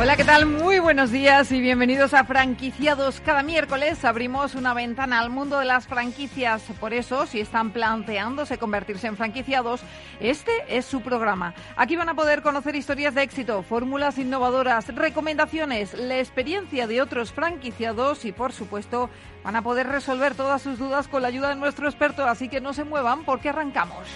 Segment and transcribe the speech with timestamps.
[0.00, 0.46] Hola, ¿qué tal?
[0.46, 3.20] Muy buenos días y bienvenidos a Franquiciados.
[3.20, 6.62] Cada miércoles abrimos una ventana al mundo de las franquicias.
[6.78, 9.80] Por eso, si están planteándose convertirse en franquiciados,
[10.20, 11.52] este es su programa.
[11.74, 17.32] Aquí van a poder conocer historias de éxito, fórmulas innovadoras, recomendaciones, la experiencia de otros
[17.32, 19.10] franquiciados y, por supuesto,
[19.42, 22.24] van a poder resolver todas sus dudas con la ayuda de nuestro experto.
[22.24, 24.06] Así que no se muevan porque arrancamos.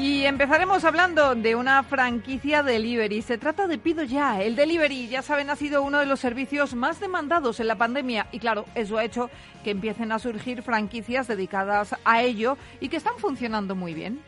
[0.00, 3.20] Y empezaremos hablando de una franquicia delivery.
[3.20, 4.40] Se trata de Pido Ya.
[4.40, 8.26] El delivery, ya saben, ha sido uno de los servicios más demandados en la pandemia.
[8.32, 9.28] Y claro, eso ha hecho
[9.62, 14.22] que empiecen a surgir franquicias dedicadas a ello y que están funcionando muy bien.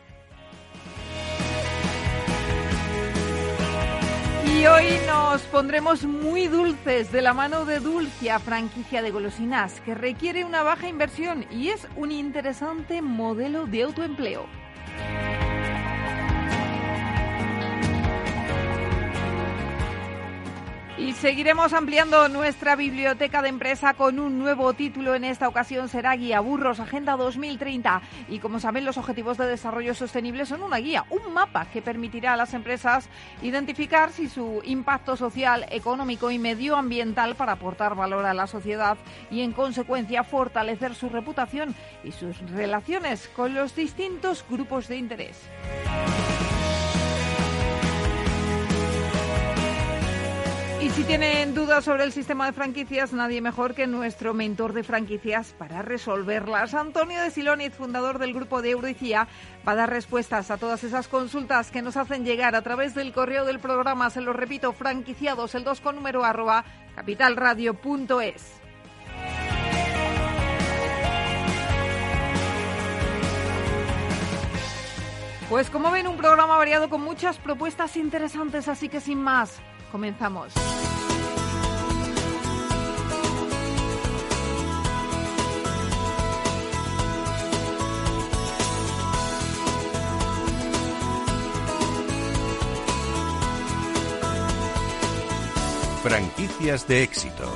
[4.54, 9.94] Y hoy nos pondremos muy dulces de la mano de Dulcia, franquicia de golosinas, que
[9.94, 14.44] requiere una baja inversión y es un interesante modelo de autoempleo.
[20.98, 25.14] Y seguiremos ampliando nuestra biblioteca de empresa con un nuevo título.
[25.14, 28.02] En esta ocasión será Guía Burros Agenda 2030.
[28.28, 32.34] Y como saben, los Objetivos de Desarrollo Sostenible son una guía, un mapa que permitirá
[32.34, 33.08] a las empresas
[33.40, 38.98] identificar si su impacto social, económico y medioambiental para aportar valor a la sociedad
[39.30, 45.40] y, en consecuencia, fortalecer su reputación y sus relaciones con los distintos grupos de interés.
[50.94, 55.54] Si tienen dudas sobre el sistema de franquicias, nadie mejor que nuestro mentor de franquicias
[55.56, 56.74] para resolverlas.
[56.74, 59.26] Antonio de Siloniz, fundador del grupo de Euricía,
[59.66, 63.12] va a dar respuestas a todas esas consultas que nos hacen llegar a través del
[63.12, 64.10] correo del programa.
[64.10, 68.60] Se lo repito, franquiciados, el 2 con número arroba capitalradio.es.
[75.48, 79.60] Pues como ven, un programa variado con muchas propuestas interesantes, así que sin más,
[79.92, 80.54] Comenzamos.
[96.12, 97.50] Franquicias de éxito.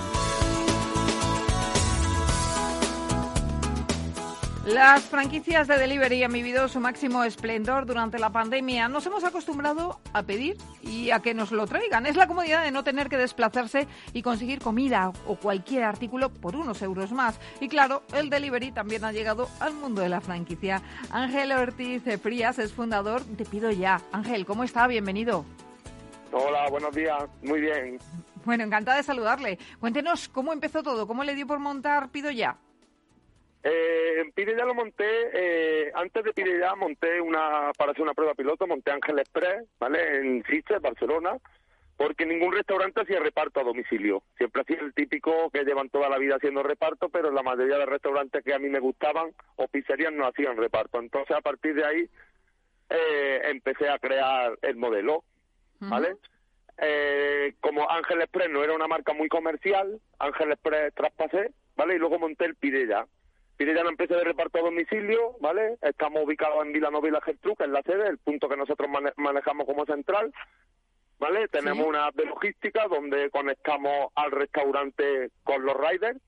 [4.65, 8.89] Las franquicias de delivery han vivido su máximo esplendor durante la pandemia.
[8.89, 12.07] Nos hemos acostumbrado a pedir y a que nos lo traigan.
[12.07, 16.57] Es la comodidad de no tener que desplazarse y conseguir comida o cualquier artículo por
[16.57, 17.39] unos euros más.
[17.61, 20.81] Y claro, el delivery también ha llegado al mundo de la franquicia.
[21.11, 24.01] Ángel Ortiz Frías es fundador de Pido Ya.
[24.13, 24.87] Ángel, ¿cómo está?
[24.87, 25.45] Bienvenido.
[26.33, 27.23] Hola, buenos días.
[27.43, 27.99] Muy bien.
[28.47, 29.59] Bueno, encantada de saludarle.
[29.81, 32.57] Cuéntenos cómo empezó todo, cómo le dio por montar Pido Ya.
[33.65, 38.35] Eh, en Pirella lo monté, eh, antes de Pirella monté una, para hacer una prueba
[38.35, 40.19] piloto, monté Ángel Express, ¿vale?
[40.19, 41.37] En Sitges, Barcelona,
[41.97, 44.23] porque ningún restaurante hacía reparto a domicilio.
[44.37, 47.87] Siempre hacía el típico que llevan toda la vida haciendo reparto, pero la mayoría de
[47.87, 51.01] restaurantes que a mí me gustaban o pizzerías no hacían reparto.
[51.01, 52.11] Entonces, a partir de ahí,
[52.91, 55.25] eh, empecé a crear el modelo,
[55.81, 56.17] ¿vale?
[56.79, 61.95] Eh, como Ángel Express no era una marca muy comercial, Ángel Express traspasé, ¿vale?
[61.95, 63.07] Y luego monté el Pirella
[63.57, 65.79] Pide ya una empresa de reparto a domicilio, ¿vale?
[65.81, 68.91] Estamos ubicados en Vilanova y la Gertrude, que es la sede, el punto que nosotros
[69.17, 70.31] manejamos como central,
[71.19, 71.49] ¿vale?
[71.49, 76.21] Tenemos una app de logística donde conectamos al restaurante con los riders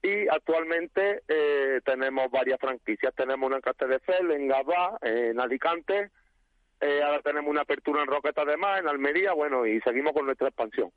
[0.00, 3.12] y actualmente eh, tenemos varias franquicias.
[3.16, 6.10] Tenemos una en Fel, en Gabá, en Alicante,
[6.80, 10.26] eh, ahora tenemos una apertura en Roqueta de Mar, en Almería, bueno, y seguimos con
[10.26, 10.90] nuestra expansión.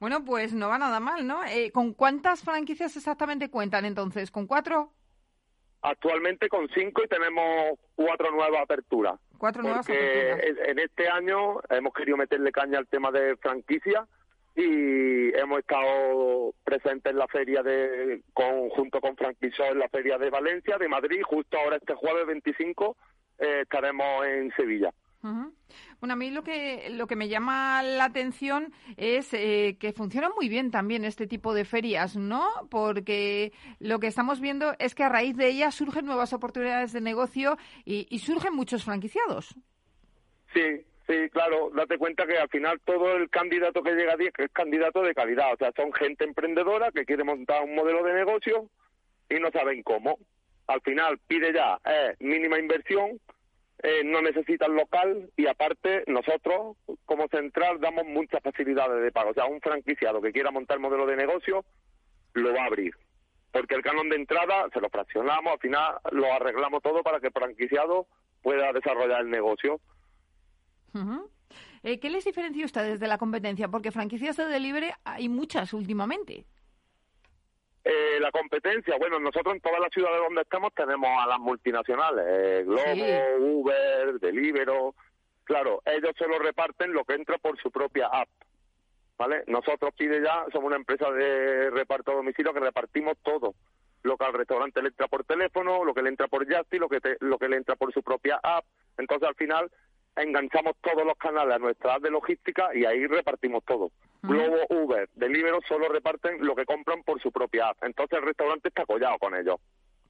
[0.00, 1.44] Bueno, pues no va nada mal, ¿no?
[1.44, 4.30] Eh, ¿Con cuántas franquicias exactamente cuentan entonces?
[4.30, 4.90] ¿Con cuatro?
[5.82, 9.20] Actualmente con cinco y tenemos cuatro nuevas aperturas.
[9.38, 10.40] Cuatro nuevas aperturas.
[10.66, 14.06] En este año hemos querido meterle caña al tema de franquicia
[14.56, 20.30] y hemos estado presentes en la feria de junto con franquicios en la feria de
[20.30, 21.22] Valencia, de Madrid.
[21.22, 22.96] Justo ahora este jueves 25
[23.38, 24.92] eh, estaremos en Sevilla.
[26.00, 30.28] Bueno, a mí lo que, lo que me llama la atención es eh, que funciona
[30.28, 32.46] muy bien también este tipo de ferias, ¿no?
[32.70, 37.00] Porque lo que estamos viendo es que a raíz de ellas surgen nuevas oportunidades de
[37.00, 39.54] negocio y, surgen muchos franquiciados.
[40.52, 44.32] Sí, Sí, claro, date cuenta que al final todo el candidato que llega a 10
[44.38, 48.14] es candidato de calidad, o sea, son gente emprendedora que quiere montar un modelo de
[48.14, 48.70] negocio
[49.28, 50.18] y no saben cómo.
[50.66, 53.20] Al final pide ya eh, mínima inversión,
[53.82, 59.30] eh, no necesitan local y aparte nosotros como central damos muchas facilidades de pago.
[59.30, 61.64] O sea, un franquiciado que quiera montar modelo de negocio
[62.34, 62.94] lo va a abrir.
[63.52, 67.28] porque el canon de entrada se lo fraccionamos, al final lo arreglamos todo para que
[67.28, 68.08] el franquiciado
[68.42, 69.80] pueda desarrollar el negocio.
[71.84, 73.68] Eh, ¿Qué les diferencia a ustedes de la competencia?
[73.68, 76.46] Porque franquicias de delivery hay muchas últimamente.
[77.84, 82.24] Eh, la competencia, bueno, nosotros en todas las ciudades donde estamos tenemos a las multinacionales,
[82.26, 84.94] eh, Globo, Uber, Delivero.
[85.44, 88.28] Claro, ellos se lo reparten lo que entra por su propia app.
[89.18, 89.44] ¿Vale?
[89.46, 93.54] Nosotros pide ya, somos una empresa de reparto a domicilio que repartimos todo.
[94.02, 96.88] Lo que al restaurante le entra por teléfono, lo que le entra por Justy, lo
[96.88, 98.64] que lo que le entra por su propia app.
[98.98, 99.70] Entonces al final
[100.16, 103.90] enganchamos todos los canales a nuestra app de logística y ahí repartimos todo.
[104.22, 107.84] Globo, Uber, Deliveroo solo reparten lo que compran por su propia app.
[107.84, 109.56] Entonces el restaurante está collado con ellos.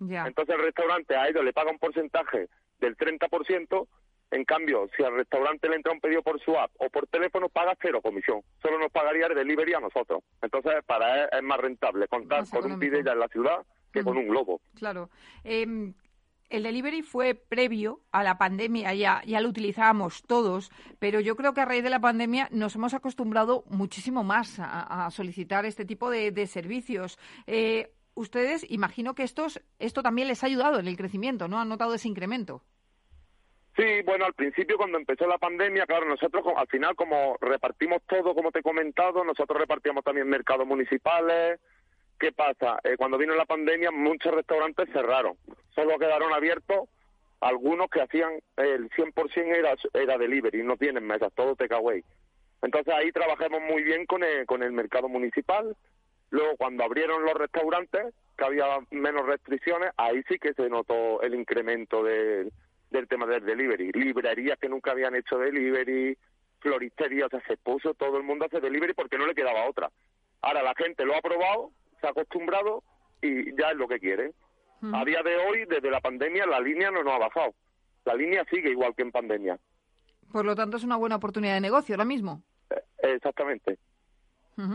[0.00, 2.48] Entonces el restaurante a ellos le paga un porcentaje
[2.78, 3.86] del 30%,
[4.30, 7.48] en cambio, si al restaurante le entra un pedido por su app o por teléfono,
[7.48, 8.40] paga cero comisión.
[8.60, 10.22] Solo nos pagaría el delivery a nosotros.
[10.42, 14.02] Entonces para él es más rentable contar con un pide ya en la ciudad que
[14.02, 14.60] con un globo.
[14.74, 15.08] Claro.
[15.44, 15.92] Eh,
[16.50, 21.54] el delivery fue previo a la pandemia, ya, ya lo utilizábamos todos, pero yo creo
[21.54, 26.10] que a raíz de la pandemia nos hemos acostumbrado muchísimo más a, solicitar este tipo
[26.10, 27.18] de, servicios.
[27.46, 31.58] Eh, ustedes, imagino que estos, esto también les ha ayudado en el crecimiento, ¿no?
[31.60, 32.62] ¿Han notado ese incremento?
[33.76, 38.32] Sí, bueno, al principio cuando empezó la pandemia, claro, nosotros al final como repartimos todo,
[38.32, 41.58] como te he comentado, nosotros repartíamos también mercados municipales,
[42.18, 42.78] ¿Qué pasa?
[42.84, 45.36] Eh, cuando vino la pandemia, muchos restaurantes cerraron.
[45.74, 46.88] Solo quedaron abiertos
[47.44, 52.02] algunos que hacían el 100% era, era delivery, no tienen mesas, todo takeaway.
[52.62, 55.76] Entonces ahí trabajamos muy bien con el, con el mercado municipal.
[56.30, 61.34] Luego, cuando abrieron los restaurantes, que había menos restricciones, ahí sí que se notó el
[61.34, 62.50] incremento del
[63.08, 63.92] tema del delivery.
[63.92, 66.16] Librerías que nunca habían hecho delivery,
[66.60, 69.90] floristerías, se puso todo el mundo a hacer delivery porque no le quedaba otra.
[70.40, 71.72] Ahora la gente lo ha probado
[72.06, 72.82] ha acostumbrado
[73.22, 74.32] y ya es lo que quiere.
[74.92, 77.54] A día de hoy, desde la pandemia, la línea no nos ha bajado.
[78.04, 79.58] La línea sigue igual que en pandemia.
[80.30, 82.42] Por lo tanto, es una buena oportunidad de negocio ahora mismo.
[82.70, 83.78] Eh, exactamente.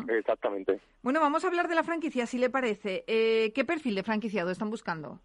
[0.08, 0.82] Exactamente.
[1.02, 3.04] Bueno, vamos a hablar de la franquicia, si le parece.
[3.08, 5.20] Eh, ¿Qué perfil de franquiciado están buscando?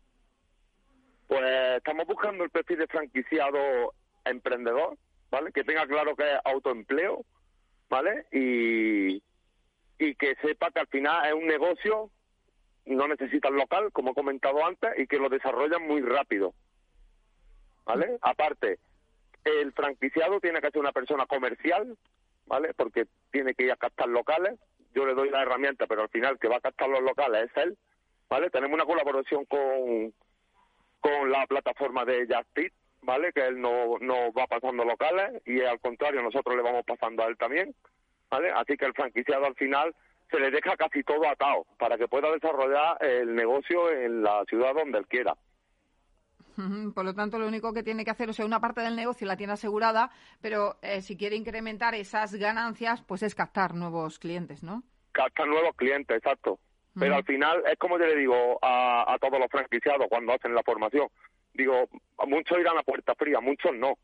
[1.26, 4.96] Pues estamos buscando el perfil de franquiciado emprendedor,
[5.30, 5.50] ¿vale?
[5.50, 7.24] Que tenga claro que es autoempleo,
[7.88, 8.26] ¿vale?
[8.32, 9.22] Y,
[9.99, 12.11] y que sepa que al final es un negocio,
[12.87, 16.55] no necesita el local, como he comentado antes, y que lo desarrollan muy rápido.
[17.85, 18.19] ¿Vale?
[18.23, 18.79] Aparte,
[19.44, 21.96] el franquiciado tiene que ser una persona comercial,
[22.46, 22.73] ¿vale?
[22.75, 24.58] Porque tiene que ir a captar locales.
[24.94, 27.62] Yo le doy la herramienta, pero al final que va a captar los locales es
[27.62, 27.79] él,
[28.29, 28.50] ¿vale?
[28.50, 30.14] Tenemos una colaboración con,
[31.00, 33.32] con la plataforma de Justit, ¿vale?
[33.32, 37.26] Que él no, no va pasando locales y al contrario nosotros le vamos pasando a
[37.26, 37.75] él también.
[38.54, 39.94] Así que el franquiciado al final
[40.31, 44.75] se le deja casi todo atado para que pueda desarrollar el negocio en la ciudad
[44.75, 45.34] donde él quiera.
[46.94, 49.26] Por lo tanto, lo único que tiene que hacer, o sea, una parte del negocio
[49.26, 50.10] la tiene asegurada,
[50.40, 54.84] pero eh, si quiere incrementar esas ganancias, pues es captar nuevos clientes, ¿no?
[55.10, 56.60] Captar nuevos clientes, exacto.
[56.96, 60.54] Pero al final es como yo le digo a, a todos los franquiciados cuando hacen
[60.54, 61.08] la formación.
[61.52, 61.88] Digo,
[62.28, 63.94] muchos irán a puerta fría, muchos no.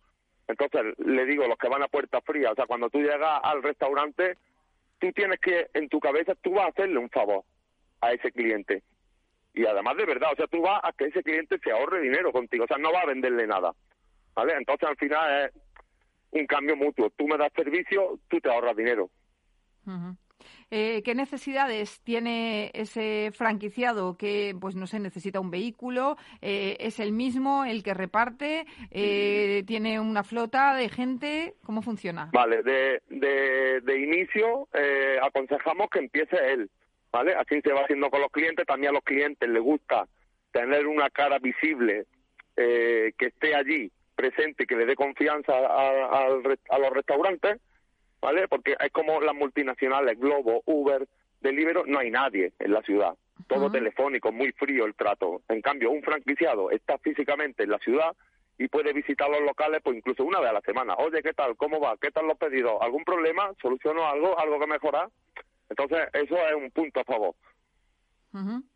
[0.50, 3.62] Entonces, le digo, los que van a puerta fría, o sea, cuando tú llegas al
[3.62, 4.36] restaurante,
[4.98, 7.44] tú tienes que, en tu cabeza, tú vas a hacerle un favor
[8.00, 8.82] a ese cliente.
[9.54, 12.32] Y además, de verdad, o sea, tú vas a que ese cliente se ahorre dinero
[12.32, 13.72] contigo, o sea, no va a venderle nada.
[14.34, 14.54] ¿Vale?
[14.54, 15.52] Entonces, al final es
[16.30, 17.10] un cambio mutuo.
[17.10, 19.10] Tú me das servicio, tú te ahorras dinero.
[20.72, 26.16] Eh, ¿Qué necesidades tiene ese franquiciado que, pues no sé, necesita un vehículo?
[26.40, 28.66] Eh, ¿Es el mismo el que reparte?
[28.92, 31.54] Eh, ¿Tiene una flota de gente?
[31.64, 32.30] ¿Cómo funciona?
[32.32, 34.68] Vale, de, de, de inicio
[35.22, 36.70] aconsejamos que empiece él,
[37.10, 37.34] ¿vale?
[37.34, 38.64] Así se va haciendo con los clientes.
[38.64, 40.06] También a los clientes les gusta
[40.52, 42.06] tener una cara visible
[42.54, 47.58] que esté allí presente, que le dé confianza a, a los restaurantes
[48.20, 48.48] ¿vale?
[48.48, 51.06] Porque es como las multinacionales, Globo, Uber,
[51.40, 53.14] Deliveroo, no hay nadie en la ciudad.
[53.48, 55.42] Todo telefónico, muy frío el trato.
[55.48, 58.14] En cambio, un franquiciado está físicamente en la ciudad
[58.58, 60.94] y puede visitar los locales pues incluso una vez a la semana.
[60.96, 61.56] Oye, ¿qué tal?
[61.56, 61.96] ¿Cómo va?
[62.00, 62.74] ¿Qué tal los pedidos?
[62.80, 63.50] ¿Algún problema?
[63.60, 64.38] ¿Soluciono algo?
[64.38, 65.08] ¿Algo que mejorar?
[65.70, 67.34] Entonces, eso es un punto a favor.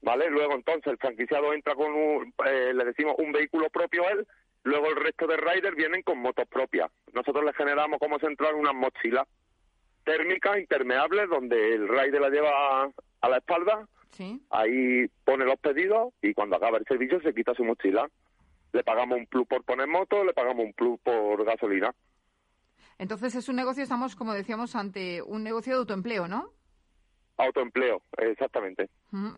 [0.03, 0.31] ¿Vale?
[0.31, 4.27] Luego, entonces, el franquiciado entra con, un, eh, le decimos, un vehículo propio a él
[4.64, 6.90] Luego el resto de riders vienen con motos propias.
[7.12, 9.26] Nosotros les generamos como central unas mochilas
[10.04, 13.87] térmicas impermeables donde el rider la lleva a la espalda.
[14.50, 18.09] Ahí pone los pedidos y cuando acaba el servicio se quita su mochila.
[18.73, 21.94] Le pagamos un plus por poner moto, le pagamos un plus por gasolina.
[22.99, 26.50] Entonces es un negocio, estamos como decíamos ante un negocio de autoempleo, ¿no?
[27.37, 28.88] Autoempleo, exactamente.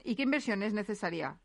[0.05, 1.39] ¿Y qué inversión es necesaria?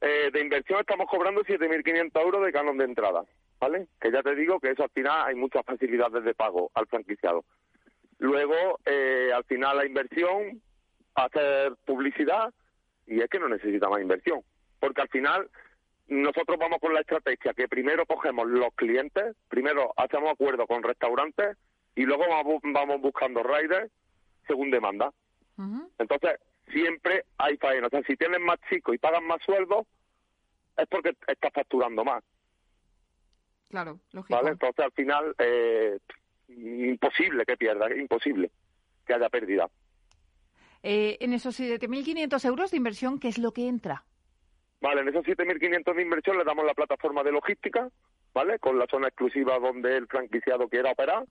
[0.00, 3.24] Eh, de inversión estamos cobrando 7.500 euros de canon de entrada,
[3.58, 3.88] ¿vale?
[4.00, 7.44] Que ya te digo que eso al final hay muchas facilidades de pago al franquiciado.
[8.18, 10.60] Luego, eh, al final la inversión,
[11.14, 12.52] hacer publicidad,
[13.06, 14.42] y es que no necesita más inversión.
[14.80, 15.48] Porque al final
[16.08, 21.56] nosotros vamos con la estrategia que primero cogemos los clientes, primero hacemos acuerdo con restaurantes
[21.94, 23.90] y luego vamos, buscando riders
[24.46, 25.12] según demanda.
[25.98, 26.38] Entonces,
[26.72, 27.86] siempre hay faena.
[27.86, 29.86] O sea, si tienes más chicos y pagan más sueldos,
[30.76, 32.22] es porque estás facturando más.
[33.68, 34.36] Claro, lógico.
[34.36, 34.50] ¿Vale?
[34.50, 35.98] Entonces, al final, eh,
[36.48, 38.50] imposible que pierda, imposible
[39.06, 39.68] que haya pérdida.
[40.82, 44.04] Eh, en esos 7.500 euros de inversión, ¿qué es lo que entra?
[44.80, 47.88] Vale, en esos 7.500 de inversión le damos la plataforma de logística,
[48.34, 48.58] ¿vale?
[48.58, 51.24] Con la zona exclusiva donde el franquiciado quiera operar.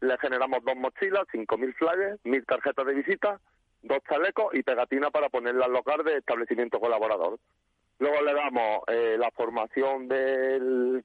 [0.00, 3.40] Le generamos dos mochilas, 5.000 flyers, 1.000 tarjetas de visita,
[3.86, 7.38] dos chalecos y pegatina para ponerla al local de establecimiento colaborador.
[7.98, 11.04] Luego le damos eh, la formación del,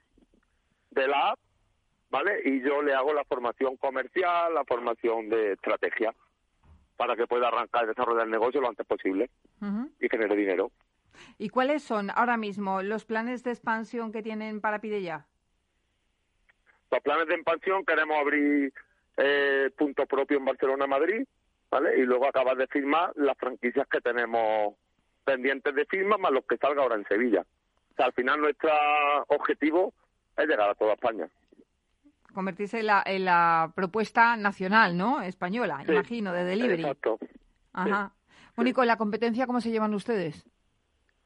[0.89, 1.39] de la app,
[2.09, 2.41] ¿vale?
[2.43, 6.13] Y yo le hago la formación comercial, la formación de estrategia,
[6.97, 9.29] para que pueda arrancar y desarrollar el negocio lo antes posible
[9.99, 10.71] y genere dinero.
[11.37, 15.25] ¿Y cuáles son ahora mismo los planes de expansión que tienen para Pidella?
[16.89, 18.73] Los planes de expansión queremos abrir
[19.17, 21.25] eh, punto propio en Barcelona, Madrid,
[21.71, 21.97] ¿vale?
[21.97, 24.75] Y luego acabar de firmar las franquicias que tenemos
[25.23, 27.41] pendientes de firma más los que salga ahora en Sevilla.
[27.41, 28.69] O sea, al final nuestro
[29.27, 29.93] objetivo
[30.37, 31.27] es llegar a toda España.
[32.33, 35.21] Convertirse en la, en la propuesta nacional, ¿no?
[35.21, 36.83] Española, imagino, de delivery.
[36.83, 37.19] Exacto.
[37.73, 38.11] Ajá.
[38.55, 40.45] Bueno, la competencia cómo se llevan ustedes?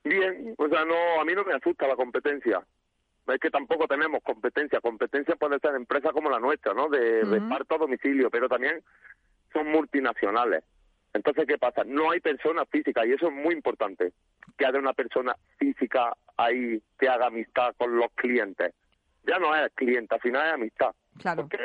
[0.03, 2.63] Bien, o sea, no, a mí no me asusta la competencia.
[3.27, 4.79] Es que tampoco tenemos competencia.
[4.79, 6.89] Competencia puede ser empresas como la nuestra, ¿no?
[6.89, 8.83] De reparto a domicilio, pero también
[9.55, 10.63] son multinacionales.
[11.13, 11.83] Entonces, ¿qué pasa?
[11.85, 14.11] No hay personas físicas y eso es muy importante.
[14.57, 18.73] Que haya una persona física ahí que haga amistad con los clientes.
[19.25, 20.91] Ya no es cliente, al final es amistad.
[21.17, 21.43] Claro.
[21.43, 21.57] Porque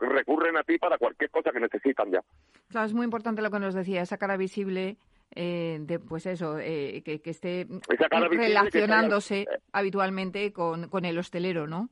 [0.00, 2.20] recurren a ti para cualquier cosa que necesitan ya.
[2.68, 4.96] Claro, es muy importante lo que nos decía, esa cara visible
[5.30, 7.68] eh, de, pues eso, eh, que, esté
[8.10, 11.90] relacionándose habitualmente con, con el hostelero, ¿no?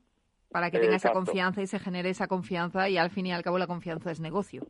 [0.49, 3.41] Para que tenga esa confianza y se genere esa confianza y al fin y al
[3.41, 4.67] cabo la confianza es negocio.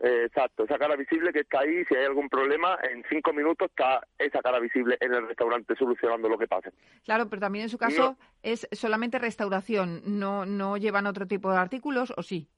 [0.00, 4.06] Exacto, esa cara visible que está ahí, si hay algún problema, en cinco minutos está
[4.18, 6.70] esa cara visible en el restaurante solucionando lo que pase.
[7.04, 11.58] Claro, pero también en su caso es solamente restauración, no, no llevan otro tipo de
[11.58, 12.48] artículos, ¿o sí?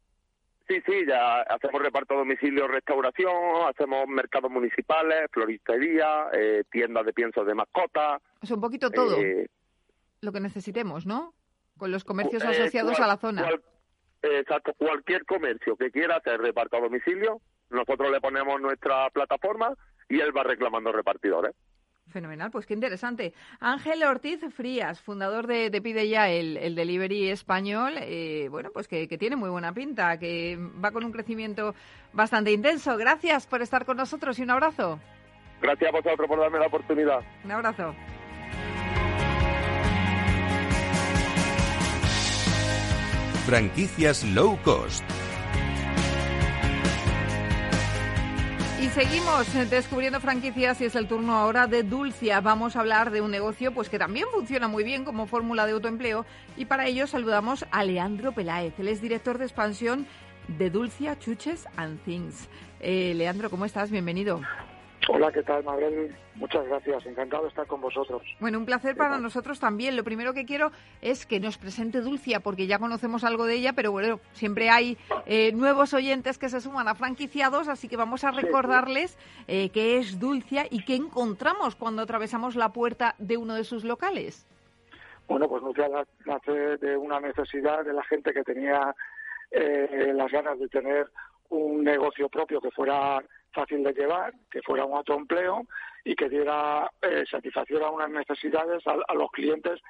[0.70, 3.34] Sí, sí, ya hacemos reparto a domicilio, restauración,
[3.68, 8.22] hacemos mercados municipales, floristería, eh, tiendas de piensos de mascotas.
[8.40, 9.48] Es un poquito todo eh,
[10.20, 11.34] lo que necesitemos, ¿no?
[11.76, 13.48] Con los comercios eh, asociados a la zona.
[14.22, 19.74] Exacto, cualquier comercio que quiera hacer reparto a domicilio, nosotros le ponemos nuestra plataforma
[20.08, 21.54] y él va reclamando repartidores.
[22.10, 23.32] Fenomenal, pues qué interesante.
[23.60, 29.06] Ángel Ortiz Frías, fundador de, de Pide Ya, el, delivery español, eh, bueno, pues que,
[29.06, 31.74] tiene muy buena pinta, que va con un crecimiento
[32.12, 32.96] bastante intenso.
[32.96, 34.98] Gracias por estar con nosotros y un abrazo.
[35.62, 37.20] Gracias a vosotros por darme la oportunidad.
[37.44, 37.94] Un abrazo.
[43.50, 45.02] Franquicias low cost
[48.80, 52.40] Y seguimos descubriendo franquicias y es el turno ahora de Dulcia.
[52.40, 55.72] Vamos a hablar de un negocio pues que también funciona muy bien como fórmula de
[55.72, 56.26] autoempleo
[56.56, 58.78] y para ello saludamos a Leandro Peláez.
[58.78, 60.06] Él es director de expansión
[60.46, 62.48] de Dulcia Chuches and Things.
[62.78, 63.90] Eh, Leandro, ¿cómo estás?
[63.90, 64.42] Bienvenido.
[65.12, 66.14] Hola, ¿qué tal, Mabel?
[66.36, 68.22] Muchas gracias, encantado de estar con vosotros.
[68.38, 69.96] Bueno, un placer para nosotros también.
[69.96, 70.70] Lo primero que quiero
[71.02, 74.96] es que nos presente Dulcia, porque ya conocemos algo de ella, pero bueno, siempre hay
[75.26, 79.98] eh, nuevos oyentes que se suman a franquiciados, así que vamos a recordarles eh, qué
[79.98, 84.46] es Dulcia y qué encontramos cuando atravesamos la puerta de uno de sus locales.
[85.26, 85.88] Bueno, pues Dulcia
[86.24, 88.94] nace de una necesidad de la gente que tenía
[89.50, 91.10] eh, las ganas de tener
[91.48, 93.20] un negocio propio que fuera
[93.52, 95.66] fácil de llevar, que fuera un autoempleo
[96.04, 99.80] y que diera, eh, satisfaciera unas necesidades a, los clientes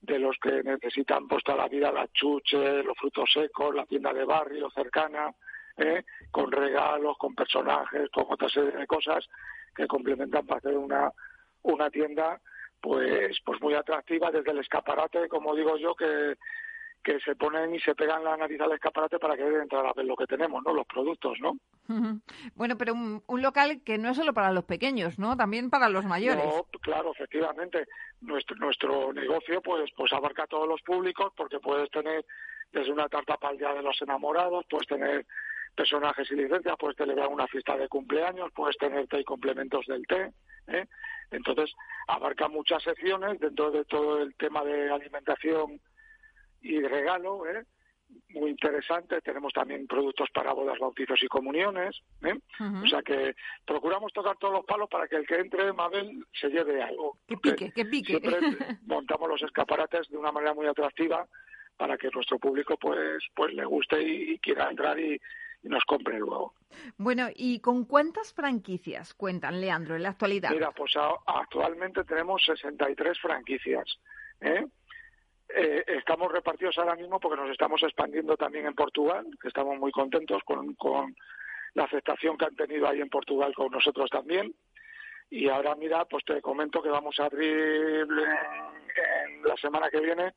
[0.00, 4.12] de los que necesitan pues toda la vida las chuches, los frutos secos, la tienda
[4.12, 5.32] de barrio cercana,
[5.76, 9.26] eh, con regalos, con personajes, con otra serie de cosas
[9.74, 11.12] que complementan para hacer una,
[11.62, 12.40] una tienda
[12.80, 16.36] pues pues muy atractiva desde el escaparate, como digo yo, que
[17.02, 20.04] que se ponen y se pegan la nariz al escaparate para que entrar a ver
[20.04, 20.74] lo que tenemos, ¿no?
[20.74, 21.56] Los productos, ¿no?
[22.54, 25.36] Bueno, pero un, local que no es solo para los pequeños, ¿no?
[25.36, 26.44] También para los mayores.
[26.44, 27.86] No, claro, efectivamente.
[28.20, 32.24] Nuestro, nuestro negocio, pues, pues abarca a todos los públicos porque puedes tener
[32.72, 35.26] desde una tarta para el Día de los Enamorados, puedes tener
[35.74, 40.06] personajes y licencias, puedes celebrar una fiesta de cumpleaños, puedes tener té y complementos del
[40.06, 40.32] té.
[40.68, 40.86] ¿eh?
[41.30, 41.72] Entonces,
[42.08, 45.80] abarca muchas secciones dentro de todo el tema de alimentación
[46.62, 47.64] y regalo, ¿eh?
[48.30, 49.20] muy interesante.
[49.20, 52.00] Tenemos también productos para bodas, bautizos y comuniones.
[52.22, 52.38] ¿eh?
[52.82, 56.48] O sea que procuramos tocar todos los palos para que el que entre, Mabel, se
[56.48, 57.18] lleve algo.
[57.26, 58.18] Que pique, que pique.
[58.18, 58.38] Siempre
[58.86, 61.26] montamos los escaparates de una manera muy atractiva
[61.76, 65.20] para que nuestro público pues pues le guste y, quiera entrar y,
[65.62, 66.54] nos compre luego.
[66.96, 70.50] Bueno, ¿y con cuántas franquicias cuentan, Leandro, en la actualidad?
[70.52, 70.94] Mira, pues
[71.26, 73.84] actualmente tenemos 63 franquicias.
[74.40, 74.64] ¿eh?
[75.56, 79.90] Eh, estamos repartidos ahora mismo porque nos estamos expandiendo también en Portugal, que estamos muy
[79.90, 80.76] contentos con,
[81.74, 84.54] la aceptación que han tenido ahí en Portugal con nosotros también.
[85.30, 90.34] Y ahora, mira, pues te comento que vamos a abrir en la semana que viene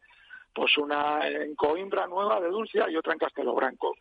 [0.53, 3.95] pues una en Coimbra nueva de Dulcia y otra en Castelo Branco.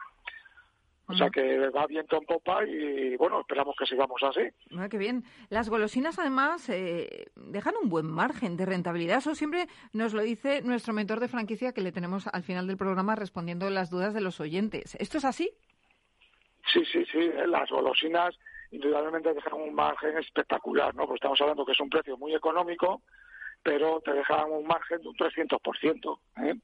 [1.13, 4.41] O sea que va viento en popa y bueno, esperamos que sigamos así.
[4.77, 5.25] Ah, qué bien.
[5.51, 9.19] Las golosinas además eh, dejan un buen margen de rentabilidad.
[9.19, 12.77] Eso siempre nos lo dice nuestro mentor de franquicia que le tenemos al final del
[12.77, 14.97] programa respondiendo las dudas de los oyentes.
[14.97, 15.51] ¿Esto es así?
[16.73, 17.31] Sí, sí, sí.
[17.47, 18.35] Las golosinas
[18.71, 21.07] indudablemente dejan un margen espectacular, ¿no?
[21.07, 23.03] Pues estamos hablando que es un precio muy económico
[23.63, 26.19] pero te dejan un margen de un 300%.
[26.45, 26.55] ¿eh?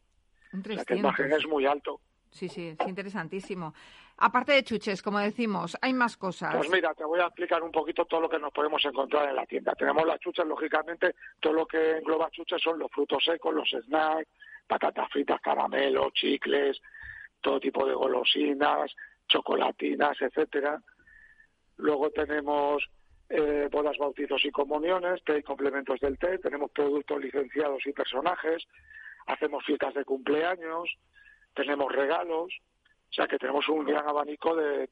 [0.52, 0.70] Un 300.
[0.70, 2.00] O sea que el margen es muy alto.
[2.30, 3.74] Sí, sí, es interesantísimo.
[4.18, 6.56] Aparte de chuches, como decimos, hay más cosas.
[6.56, 9.36] Pues mira, te voy a explicar un poquito todo lo que nos podemos encontrar en
[9.36, 9.74] la tienda.
[9.74, 14.28] Tenemos las chuches, lógicamente, todo lo que engloba chuches son los frutos secos, los snacks,
[14.66, 16.80] patatas fritas, caramelos, chicles,
[17.40, 18.94] todo tipo de golosinas,
[19.28, 20.82] chocolatinas, etcétera.
[21.76, 22.84] Luego tenemos
[23.28, 28.66] eh, bodas, bautizos y comuniones, té y complementos del té, tenemos productos licenciados y personajes,
[29.26, 30.88] hacemos fiestas de cumpleaños,
[31.54, 32.52] tenemos regalos,
[33.10, 34.88] o sea que tenemos un gran abanico de,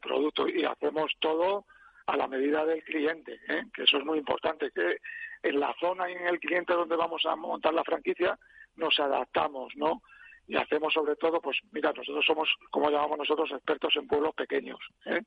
[0.00, 1.64] productos y hacemos todo
[2.06, 3.64] a la medida del cliente, ¿eh?
[3.74, 4.98] que eso es muy importante, que
[5.42, 8.38] en la zona y en el cliente donde vamos a montar la franquicia
[8.76, 10.02] nos adaptamos, ¿no?
[10.48, 14.78] Y hacemos sobre todo, pues mira, nosotros somos, como llamamos nosotros, expertos en pueblos pequeños,
[15.06, 15.22] ¿eh?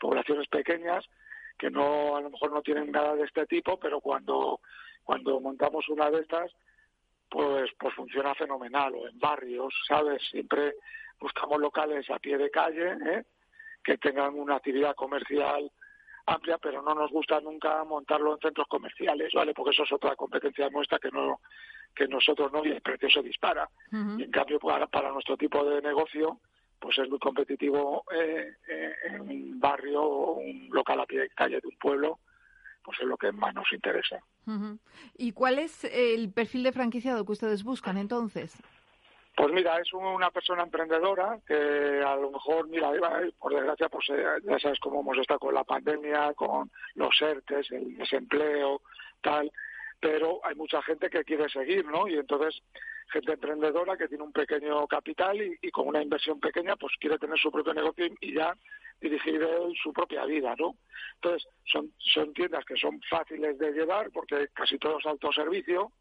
[0.00, 1.04] poblaciones pequeñas
[1.56, 4.60] que no a lo mejor no tienen nada de este tipo, pero cuando
[5.04, 6.50] cuando montamos una de estas,
[7.34, 8.94] pues pues funciona fenomenal.
[8.94, 10.22] O en barrios, ¿sabes?
[10.30, 10.74] Siempre
[11.18, 13.24] buscamos locales a pie de calle, ¿eh?
[13.82, 15.68] que tengan una actividad comercial
[16.26, 19.52] amplia, pero no nos gusta nunca montarlo en centros comerciales, ¿vale?
[19.52, 21.40] Porque eso es otra competencia nuestra que no
[21.94, 23.68] que nosotros no y el precio se dispara.
[23.90, 26.40] Y en cambio para, para nuestro tipo de negocio
[26.78, 31.30] pues es muy competitivo eh, eh, en un barrio o un local a pie de
[31.30, 32.18] calle de un pueblo,
[32.84, 34.18] pues es lo que más nos interesa.
[35.16, 38.62] ¿Y cuál es el perfil de franquiciado que ustedes buscan entonces?
[39.36, 42.92] Pues mira, es una persona emprendedora que a lo mejor, mira,
[43.38, 47.72] por desgracia, pues eh, ya sabes cómo hemos estado con la pandemia, con los ERTES,
[47.72, 48.82] el desempleo,
[49.22, 49.50] tal,
[49.98, 52.06] pero hay mucha gente que quiere seguir, ¿no?
[52.06, 52.62] Y entonces
[53.10, 57.38] gente emprendedora que tiene un pequeño capital y, con una inversión pequeña pues quiere tener
[57.38, 58.56] su propio negocio y, ya
[59.00, 59.40] dirigir
[59.82, 60.76] su propia vida, ¿no?
[61.16, 65.92] Entonces, son, son tiendas que son fáciles de llevar porque casi todo es autoservicio,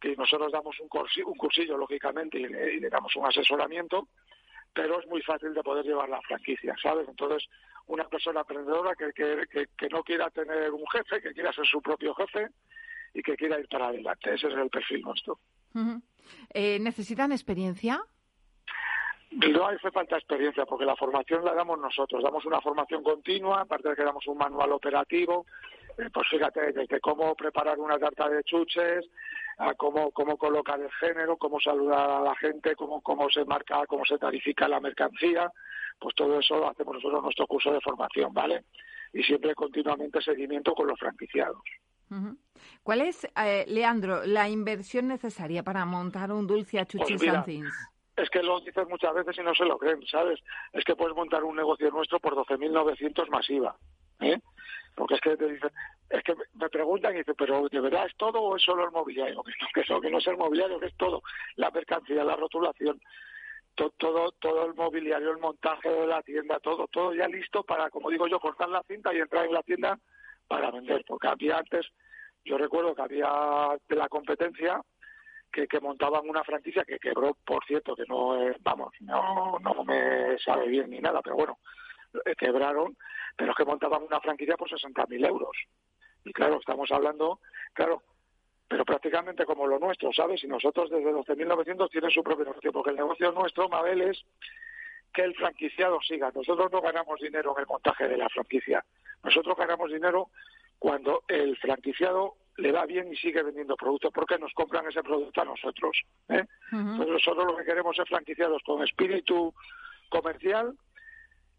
[0.00, 4.08] que nosotros damos un, cursillo, un cursillo lógicamente, y le, damos un asesoramiento,
[4.72, 7.08] pero es muy fácil de poder llevar la franquicia, ¿sabes?
[7.08, 7.48] Entonces,
[7.86, 11.80] una persona emprendedora que, que, que no quiera tener un jefe, que quiera ser su
[11.80, 12.48] propio jefe
[13.14, 14.34] y que quiera ir para adelante.
[14.34, 15.38] Ese es el perfil nuestro.
[16.50, 18.02] Eh, ¿Necesitan experiencia?
[19.30, 22.22] No hace falta experiencia porque la formación la damos nosotros.
[22.22, 25.46] Damos una formación continua, aparte de que damos un manual operativo.
[25.98, 29.04] Eh, pues fíjate, desde cómo preparar una tarta de chuches,
[29.58, 33.84] a cómo, cómo colocar el género, cómo saludar a la gente, cómo, cómo se marca,
[33.86, 35.50] cómo se tarifica la mercancía.
[35.98, 38.64] Pues todo eso lo hacemos nosotros en nuestro curso de formación, ¿vale?
[39.12, 41.62] Y siempre continuamente seguimiento con los franquiciados.
[42.82, 47.72] ¿Cuál es, eh, Leandro, la inversión necesaria para montar un dulce a Chuchis pues
[48.16, 50.40] Es que lo dices muchas veces y no se lo creen, ¿sabes?
[50.72, 53.76] Es que puedes montar un negocio nuestro por 12.900 masiva,
[54.20, 54.38] ¿eh?
[54.94, 55.70] Porque es que te dicen,
[56.08, 58.90] es que me preguntan y dicen, pero ¿de verdad es todo o es solo el
[58.90, 59.42] mobiliario?
[59.42, 61.22] Que no, que, eso, que no es el mobiliario, que es todo.
[61.56, 62.98] La mercancía, la rotulación,
[63.74, 67.90] todo, todo, todo el mobiliario, el montaje de la tienda, todo, todo ya listo para,
[67.90, 69.98] como digo yo, cortar la cinta y entrar en la tienda
[70.48, 71.86] para vender, porque había antes,
[72.44, 74.80] yo recuerdo que había de la competencia
[75.66, 80.68] que, montaban una franquicia que quebró, por cierto, que no, vamos, no, no me sabe
[80.68, 81.58] bien ni nada, pero bueno,
[82.24, 82.96] eh, quebraron,
[83.36, 85.56] pero es que montaban una franquicia por 60.000 euros.
[86.24, 87.40] Y claro, estamos hablando,
[87.72, 88.02] claro,
[88.68, 90.42] pero prácticamente como lo nuestro, ¿sabes?
[90.44, 94.24] Y nosotros desde 12.900 tienen su propio negocio, porque el negocio nuestro, Mabel, es
[95.12, 96.30] que el franquiciado siga.
[96.34, 98.84] Nosotros no ganamos dinero en el montaje de la franquicia.
[99.22, 100.28] Nosotros ganamos dinero
[100.78, 105.42] cuando el franquiciado le va bien y sigue vendiendo productos porque nos compran ese producto
[105.42, 106.00] a nosotros.
[106.28, 106.44] ¿eh?
[106.72, 109.54] Entonces nosotros lo que queremos es franquiciados con espíritu
[110.08, 110.74] comercial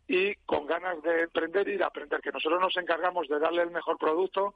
[0.07, 3.71] y con ganas de emprender y de aprender, que nosotros nos encargamos de darle el
[3.71, 4.55] mejor producto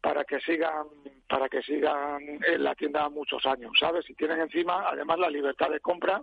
[0.00, 0.86] para que sigan
[1.26, 4.08] para que sigan en la tienda muchos años, ¿sabes?
[4.10, 6.22] Y tienen encima además la libertad de compra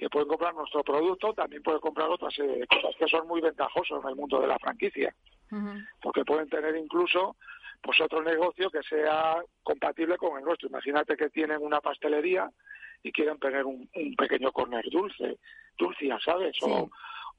[0.00, 4.08] que pueden comprar nuestro producto, también pueden comprar otras cosas que son muy ventajosas en
[4.08, 5.14] el mundo de la franquicia,
[6.00, 7.36] porque pueden tener incluso
[7.82, 10.70] pues otro negocio que sea compatible con el nuestro.
[10.70, 12.50] Imagínate que tienen una pastelería
[13.02, 15.36] y quieren poner un, pequeño corner dulce,
[15.76, 16.56] dulcia, ¿sabes?
[16.62, 16.88] O,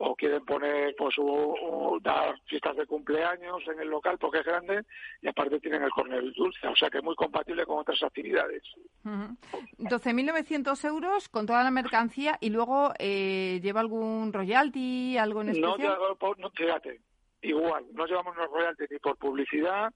[0.03, 4.83] o quieren poner, pues, o, dar fiestas de cumpleaños en el local porque es grande
[5.21, 8.63] y aparte tienen el corner dulce, o sea que es muy compatible con otras actividades.
[9.03, 15.97] 12.900 euros con toda la mercancía y luego eh, lleva algún royalty, algo en especial.
[16.19, 17.01] No, no, fíjate,
[17.41, 19.93] igual, no llevamos los royalties ni por publicidad,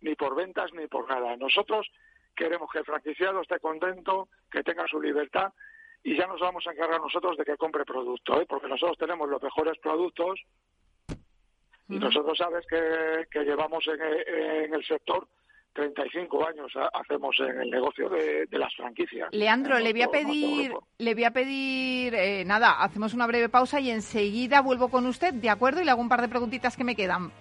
[0.00, 1.36] ni por ventas, ni por nada.
[1.36, 1.88] Nosotros
[2.34, 5.52] queremos que el franquiciado esté contento, que tenga su libertad
[6.04, 8.46] y ya nos vamos a encargar nosotros de que compre producto, ¿eh?
[8.46, 10.38] porque nosotros tenemos los mejores productos
[11.88, 15.26] y nosotros sabes que, que llevamos en, el sector
[15.72, 19.28] 35 años hacemos en el negocio de, las franquicias.
[19.32, 23.80] Leandro, le voy a pedir, le voy a pedir, eh, nada, hacemos una breve pausa
[23.80, 25.80] y enseguida vuelvo con usted, ¿de acuerdo?
[25.80, 27.32] Y le hago un par de preguntitas que me quedan.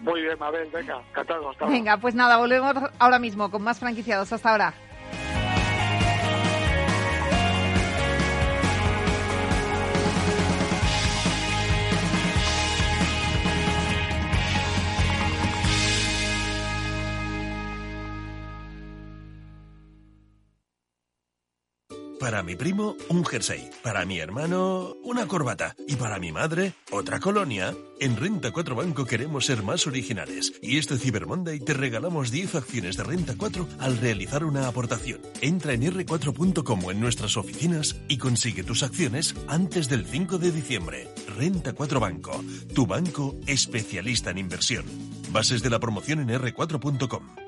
[0.00, 1.52] Muy bien, Mabel, venga, encantado.
[1.68, 4.32] Venga, pues nada, volvemos ahora mismo con más franquiciados.
[4.32, 4.74] Hasta ahora.
[22.18, 23.70] Para mi primo, un jersey.
[23.82, 25.76] Para mi hermano, una corbata.
[25.86, 27.74] Y para mi madre, otra colonia.
[28.00, 30.52] En Renta 4 Banco queremos ser más originales.
[30.60, 35.20] Y este Cyber Monday te regalamos 10 acciones de Renta 4 al realizar una aportación.
[35.40, 40.50] Entra en r4.com o en nuestras oficinas y consigue tus acciones antes del 5 de
[40.50, 41.08] diciembre.
[41.36, 44.84] Renta 4 Banco, tu banco especialista en inversión.
[45.30, 47.47] Bases de la promoción en r4.com.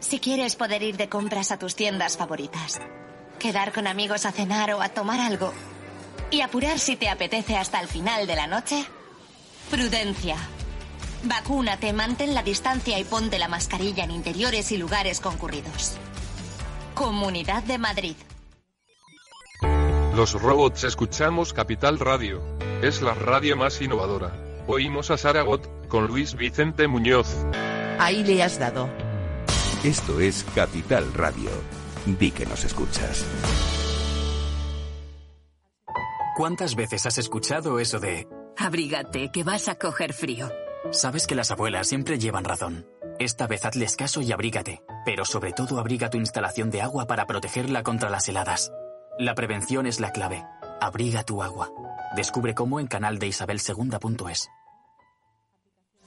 [0.00, 2.80] si quieres poder ir de compras a tus tiendas favoritas,
[3.38, 5.52] quedar con amigos a cenar o a tomar algo
[6.30, 8.84] y apurar si te apetece hasta el final de la noche,
[9.70, 10.36] prudencia.
[11.24, 15.96] Vacúnate, mantén la distancia y ponte la mascarilla en interiores y lugares concurridos.
[16.94, 18.16] Comunidad de Madrid.
[20.14, 22.42] Los robots escuchamos Capital Radio.
[22.82, 24.32] Es la radio más innovadora.
[24.66, 27.28] Oímos a Saragot con Luis Vicente Muñoz.
[27.98, 28.88] Ahí le has dado.
[29.84, 31.50] Esto es Capital Radio.
[32.04, 33.24] Di que nos escuchas.
[36.36, 38.26] ¿Cuántas veces has escuchado eso de...
[38.56, 40.50] Abrígate, que vas a coger frío?
[40.90, 42.88] Sabes que las abuelas siempre llevan razón.
[43.20, 47.26] Esta vez hazles caso y abrígate, pero sobre todo abriga tu instalación de agua para
[47.26, 48.72] protegerla contra las heladas.
[49.16, 50.44] La prevención es la clave.
[50.80, 51.70] Abriga tu agua.
[52.16, 53.60] Descubre cómo en canal de Isabel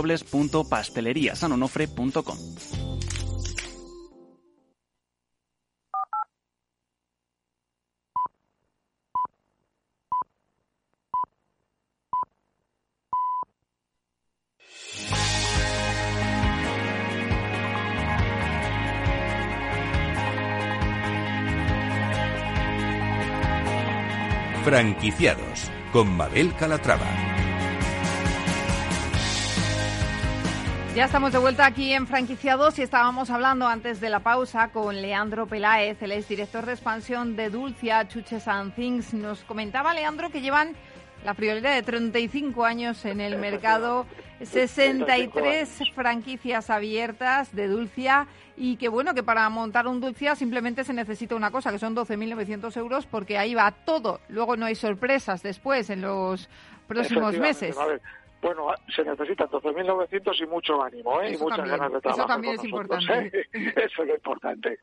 [0.00, 2.38] www.pasteleriasanonofre.com.
[24.62, 27.29] Franquiciados con Mabel Calatrava.
[30.94, 35.00] Ya estamos de vuelta aquí en Franquiciados y estábamos hablando antes de la pausa con
[35.00, 39.14] Leandro Peláez, el exdirector de expansión de Dulcia, Chuches and Things.
[39.14, 40.74] Nos comentaba Leandro que llevan
[41.24, 44.04] la prioridad de 35 años en el mercado,
[44.42, 48.26] 63 franquicias abiertas de Dulcia
[48.56, 51.94] y que bueno, que para montar un Dulcia simplemente se necesita una cosa, que son
[51.94, 54.20] 12.900 euros porque ahí va todo.
[54.28, 56.48] Luego no hay sorpresas después en los
[56.88, 57.76] próximos meses.
[58.40, 61.32] Bueno, se necesitan 12.900 y mucho ánimo, ¿eh?
[61.32, 62.24] y muchas ganas de trabajar.
[62.24, 63.40] Eso también es importante.
[63.40, 63.46] ¿eh?
[63.76, 64.78] Eso es lo importante.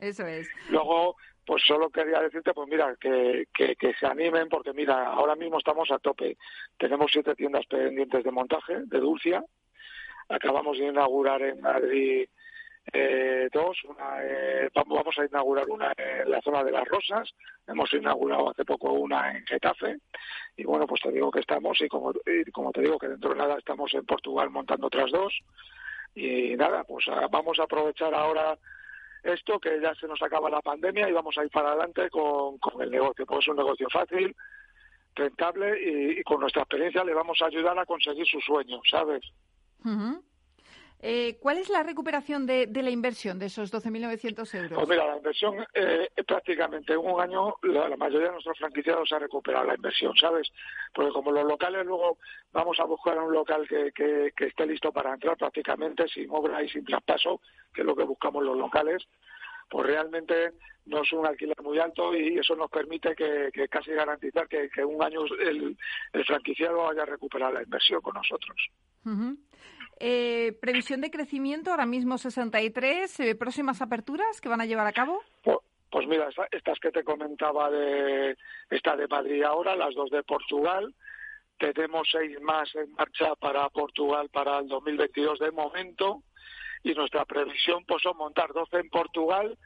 [0.00, 0.48] Eso es.
[0.70, 5.36] Luego, pues solo quería decirte, pues mira, que, que, que, se animen, porque mira, ahora
[5.36, 6.38] mismo estamos a tope.
[6.78, 9.44] Tenemos siete tiendas pendientes de montaje, de Dulcia.
[10.28, 12.28] Acabamos de inaugurar en Madrid
[12.92, 13.78] eh, dos.
[13.84, 17.30] Una, eh, vamos a inaugurar una en la zona de las Rosas.
[17.66, 19.98] Hemos inaugurado hace poco una en Getafe.
[20.56, 23.30] Y bueno, pues te digo que estamos, y como, y como te digo que dentro
[23.30, 25.32] de nada estamos en Portugal montando otras dos.
[26.14, 28.58] Y nada, pues a, vamos a aprovechar ahora
[29.22, 32.58] esto, que ya se nos acaba la pandemia y vamos a ir para adelante con,
[32.58, 33.24] con el negocio.
[33.24, 34.34] Pues es un negocio fácil,
[35.14, 39.22] rentable y, y, con nuestra experiencia le vamos a ayudar a conseguir su sueño, ¿sabes?
[39.84, 40.20] Uh
[41.02, 44.72] eh, ¿Cuál es la recuperación de, de la inversión de esos 12.900 euros?
[44.74, 49.10] Pues mira, la inversión eh, prácticamente en un año la, la, mayoría de nuestros franquiciados
[49.12, 50.52] ha recuperado la inversión, ¿sabes?
[50.94, 52.18] Porque como los locales luego
[52.52, 56.62] vamos a buscar un local que, que, que esté listo para entrar prácticamente sin obra
[56.62, 57.40] y sin traspaso,
[57.74, 59.02] que es lo que buscamos los locales,
[59.68, 60.52] pues realmente
[60.84, 64.68] no es un alquiler muy alto y eso nos permite que, que casi garantizar que,
[64.68, 65.76] que un año el,
[66.12, 68.56] el, franquiciado haya recuperado la inversión con nosotros.
[69.04, 69.36] Uh -huh.
[70.04, 73.20] Eh, previsión de crecimiento, ahora mismo 63.
[73.20, 75.22] Eh, ¿Próximas aperturas que van a llevar a cabo?
[75.44, 75.58] Pues,
[75.92, 78.36] pues mira, estas que te comentaba de
[78.68, 80.92] esta de Madrid ahora, las dos de Portugal.
[81.56, 86.24] Tenemos seis más en marcha para Portugal para el 2022 de momento.
[86.82, 89.56] Y nuestra previsión pues son montar 12 en Portugal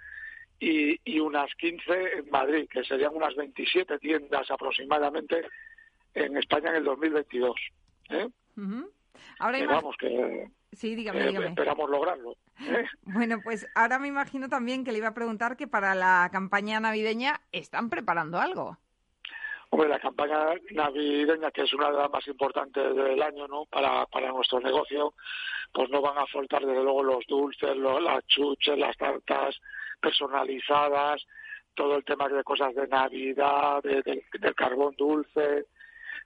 [0.60, 5.46] y, y unas 15 en Madrid, que serían unas 27 tiendas aproximadamente
[6.12, 7.56] en España en el 2022.
[8.10, 8.28] ¿eh?
[9.38, 11.46] Ahora que vamos, que, sí, dígame, que dígame.
[11.48, 12.32] esperamos lograrlo.
[12.60, 12.84] ¿eh?
[13.02, 16.80] Bueno, pues ahora me imagino también que le iba a preguntar que para la campaña
[16.80, 18.78] navideña están preparando algo.
[19.70, 23.66] Hombre, la campaña navideña, que es una de las más importantes del año, ¿no?
[23.66, 25.12] Para, para nuestro negocio,
[25.72, 29.60] pues no van a faltar desde luego los dulces, los, las chuches, las tartas
[30.00, 31.26] personalizadas,
[31.74, 35.66] todo el tema de cosas de Navidad, de, de, del carbón dulce,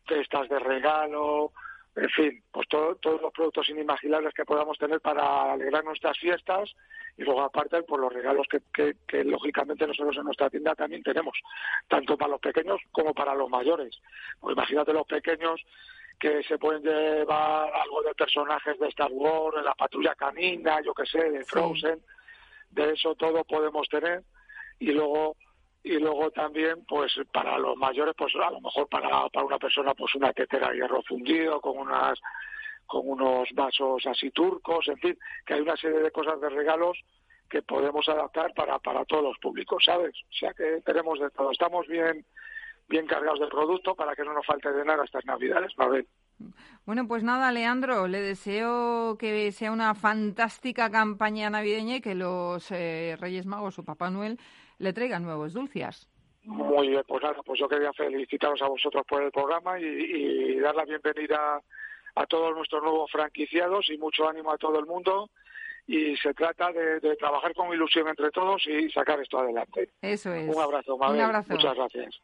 [0.07, 1.53] cestas de regalo,
[1.96, 6.70] en fin, pues todo, todos los productos inimaginables que podamos tener para alegrar nuestras fiestas
[7.16, 11.03] y luego aparte por los regalos que, que, que, lógicamente nosotros en nuestra tienda también
[11.03, 11.37] tenemos,
[11.88, 14.00] tanto para los pequeños como para los mayores.
[14.38, 15.61] Pues imagínate los pequeños
[16.18, 20.94] que se pueden llevar algo de personajes de Star Wars, de la patrulla canina, yo
[20.94, 22.05] que sé, de Frozen, sí.
[22.70, 24.22] de eso todo podemos tener
[24.79, 25.35] y luego
[25.83, 29.95] y luego también pues para los mayores pues a lo mejor para, para una persona
[29.95, 32.19] pues una tetera de hierro fundido con unas
[32.87, 36.99] con unos vasos así turcos en fin que hay una serie de cosas de regalos
[37.49, 41.51] que podemos adaptar para para todos los públicos sabes o sea que tenemos de todo.
[41.51, 42.25] Estamos bien
[42.88, 46.07] bien cargados de producto para que no nos falte de nada estas navidades Mabel
[46.87, 52.71] bueno, pues nada, Leandro, le deseo que sea una fantástica campaña navideña y que los
[52.71, 54.38] eh, Reyes Magos o Papá Noel
[54.81, 56.09] le traigan nuevos dulcias.
[56.45, 60.59] Muy bien, pues nada, pues yo quería felicitaros a vosotros por el programa y, y
[60.59, 61.61] dar la bienvenida
[62.14, 65.29] a todos nuestros nuevos franquiciados y mucho ánimo a todo el mundo.
[65.87, 69.90] Y se trata de, de trabajar con ilusión entre todos y sacar esto adelante.
[70.01, 70.49] Eso es.
[70.49, 71.16] Un abrazo, Mabel.
[71.16, 71.53] Un abrazo.
[71.53, 72.21] Muchas gracias.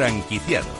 [0.00, 0.79] Franquiciados.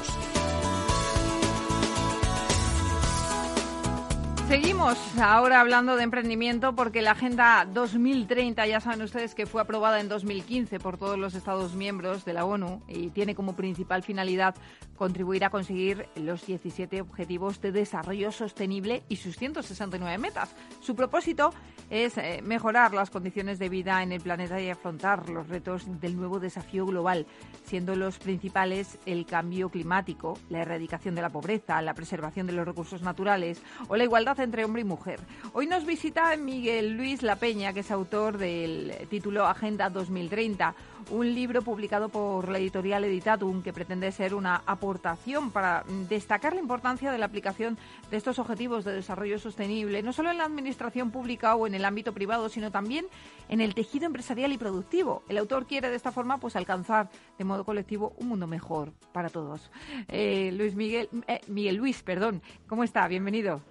[4.51, 10.01] Seguimos ahora hablando de emprendimiento porque la Agenda 2030, ya saben ustedes que fue aprobada
[10.01, 14.57] en 2015 por todos los Estados miembros de la ONU y tiene como principal finalidad
[14.97, 20.53] contribuir a conseguir los 17 Objetivos de Desarrollo Sostenible y sus 169 metas.
[20.81, 21.55] Su propósito
[21.89, 26.17] es eh, mejorar las condiciones de vida en el planeta y afrontar los retos del
[26.17, 27.27] nuevo desafío global,
[27.65, 32.67] siendo los principales el cambio climático, la erradicación de la pobreza, la preservación de los
[32.67, 35.20] recursos naturales o la igualdad entre hombre y mujer.
[35.53, 40.74] Hoy nos visita Miguel Luis La Peña, que es autor del título Agenda 2030,
[41.11, 46.61] un libro publicado por la editorial Editatum que pretende ser una aportación para destacar la
[46.61, 47.79] importancia de la aplicación
[48.11, 51.85] de estos objetivos de desarrollo sostenible, no solo en la administración pública o en el
[51.85, 53.07] ámbito privado, sino también
[53.48, 55.22] en el tejido empresarial y productivo.
[55.29, 59.29] El autor quiere de esta forma pues alcanzar de modo colectivo un mundo mejor para
[59.29, 59.70] todos.
[60.09, 63.07] Eh, Luis Miguel, eh, Miguel Luis, perdón, ¿cómo está?
[63.09, 63.62] Bienvenido.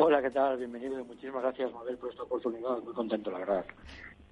[0.00, 0.56] Hola, ¿qué tal?
[0.56, 2.78] Bienvenido y muchísimas gracias, Mabel, por esta oportunidad.
[2.84, 3.64] Muy contento, la verdad.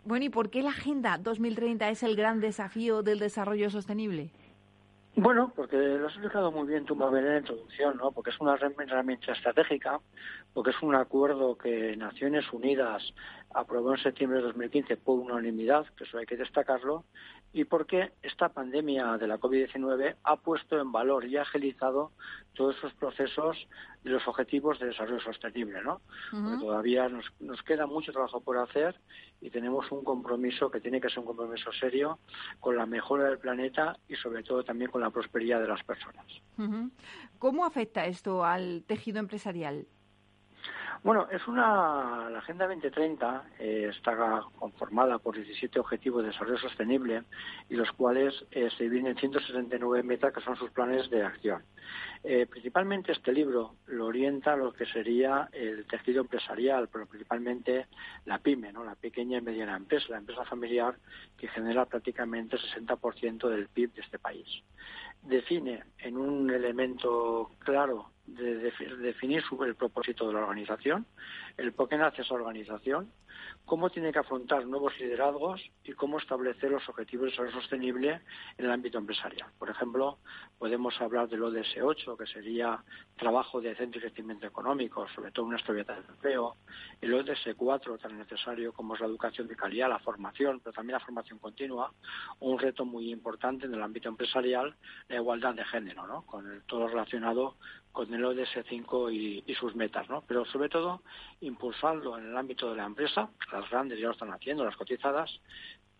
[0.05, 4.31] Bueno, ¿y por qué la Agenda 2030 es el gran desafío del desarrollo sostenible?
[5.17, 8.13] Bueno, porque lo has explicado muy bien tú, Mabel, en la introducción, ¿no?
[8.13, 9.99] Porque es una herramienta estratégica,
[10.55, 13.03] porque es un acuerdo que Naciones Unidas
[13.53, 17.05] aprobó en septiembre de 2015 por unanimidad, que eso hay que destacarlo,
[17.57, 22.13] y porque esta pandemia de la COVID-19 ha puesto en valor y agilizado
[22.53, 23.57] todos esos procesos
[24.05, 26.03] de los objetivos de desarrollo sostenible, ¿no?
[26.31, 28.95] Porque todavía nos, nos queda mucho trabajo por hacer
[29.41, 32.19] y tenemos un compromiso que tiene que ser un compromiso serio
[32.61, 36.27] con la mejora del planeta y sobre todo también con la prosperidad de las personas.
[37.39, 39.87] ¿Cómo afecta esto al tejido empresarial?
[41.03, 47.23] Bueno, es una la Agenda 2030 eh, está conformada por 17 objetivos de desarrollo sostenible
[47.69, 51.63] y los cuales eh, se dividen en 169 metas que son sus planes de acción.
[52.25, 57.87] Eh, principalmente este libro lo orienta a lo que sería el tejido empresarial, pero principalmente
[58.25, 58.83] la pyme, ¿no?
[58.83, 60.97] la pequeña y mediana empresa, la empresa familiar
[61.39, 64.49] que genera prácticamente el 60% del PIB de este país.
[65.23, 71.07] Define en un elemento claro de, definir el propósito de la organización,
[71.57, 73.11] el por qué nace esa organización,
[73.65, 78.21] cómo tiene que afrontar nuevos liderazgos y cómo establecer los objetivos de desarrollo sostenible
[78.59, 79.51] en el ámbito empresarial.
[79.59, 80.19] Por ejemplo,
[80.59, 82.83] podemos hablar del ODS 8, que sería
[83.17, 86.57] trabajo de centro y crecimiento económico, sobre todo una estabilidad del empleo,
[87.01, 90.95] el ODS 4, tan necesario como es la educación de calidad, la formación, pero también
[90.95, 91.93] la formación continua,
[92.41, 94.75] un reto muy importante en el ámbito empresarial,
[95.09, 96.23] la igualdad de género, ¿no?
[96.23, 97.57] con todo relacionado
[97.97, 100.23] con el ODS 5 y, sus metas, ¿no?
[100.29, 101.01] Pero sobre todo
[101.41, 105.31] impulsarlo en el ámbito de la empresa, las grandes ya lo están haciendo, las cotizadas,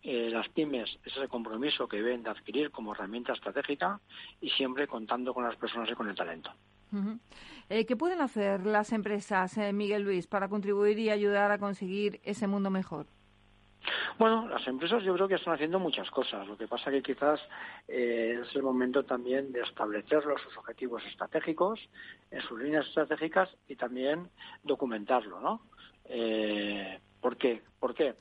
[0.03, 3.99] eh, las pymes, ese compromiso que deben de adquirir como herramienta estratégica
[4.39, 6.51] y siempre contando con las personas y con el talento.
[7.69, 12.21] eh, ¿Qué pueden hacer las empresas, eh, Miguel Luis, para contribuir y ayudar a conseguir
[12.23, 13.07] ese mundo mejor?
[14.17, 16.47] Bueno, las empresas yo creo que están haciendo muchas cosas.
[16.47, 17.39] Lo que pasa que quizás
[17.87, 21.79] eh, es el momento también de establecerlos, sus objetivos estratégicos,
[22.31, 24.29] en sus líneas estratégicas y también
[24.63, 25.61] documentarlo, ¿no?
[26.05, 27.61] Eh, ¿Por qué?
[27.79, 28.15] ¿Por qué?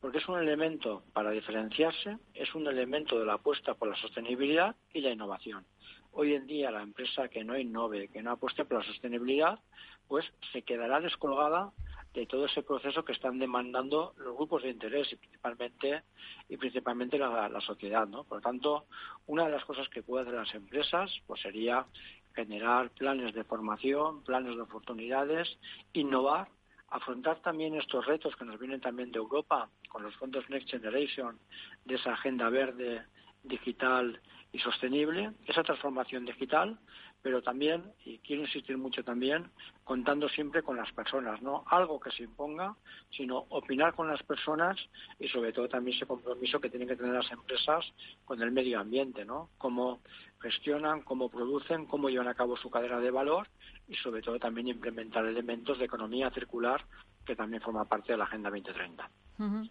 [0.00, 4.74] Porque es un elemento para diferenciarse, es un elemento de la apuesta por la sostenibilidad
[4.92, 5.64] y la innovación.
[6.12, 9.60] Hoy en día la empresa que no innove, que no apueste por la sostenibilidad,
[10.08, 11.70] pues se quedará descolgada
[12.14, 16.02] de todo ese proceso que están demandando los grupos de interés y principalmente
[16.48, 18.24] y principalmente la, sociedad, ¿no?
[18.24, 18.86] Por lo tanto,
[19.26, 21.86] una de las cosas que pueden hacer las empresas pues sería
[22.34, 25.48] generar planes de formación, planes de oportunidades,
[25.92, 26.48] innovar,
[26.88, 31.38] afrontar también estos retos que nos vienen también de Europa con los fondos Next Generation,
[31.84, 33.02] de esa agenda verde,
[33.42, 34.20] digital
[34.52, 36.78] y sostenible, esa transformación digital,
[37.22, 39.48] pero también, y quiero insistir mucho también,
[39.84, 42.74] contando siempre con las personas, no algo que se imponga,
[43.10, 44.76] sino opinar con las personas
[45.18, 47.84] y sobre todo también ese compromiso que tienen que tener las empresas
[48.24, 49.50] con el medio ambiente, ¿no?
[49.58, 50.00] Cómo
[50.40, 53.48] gestionan, cómo producen, cómo llevan a cabo su cadena de valor
[53.88, 56.84] y sobre todo también implementar elementos de economía circular
[57.24, 59.10] que también forma parte de la Agenda 2030.
[59.38, 59.70] Uh -huh.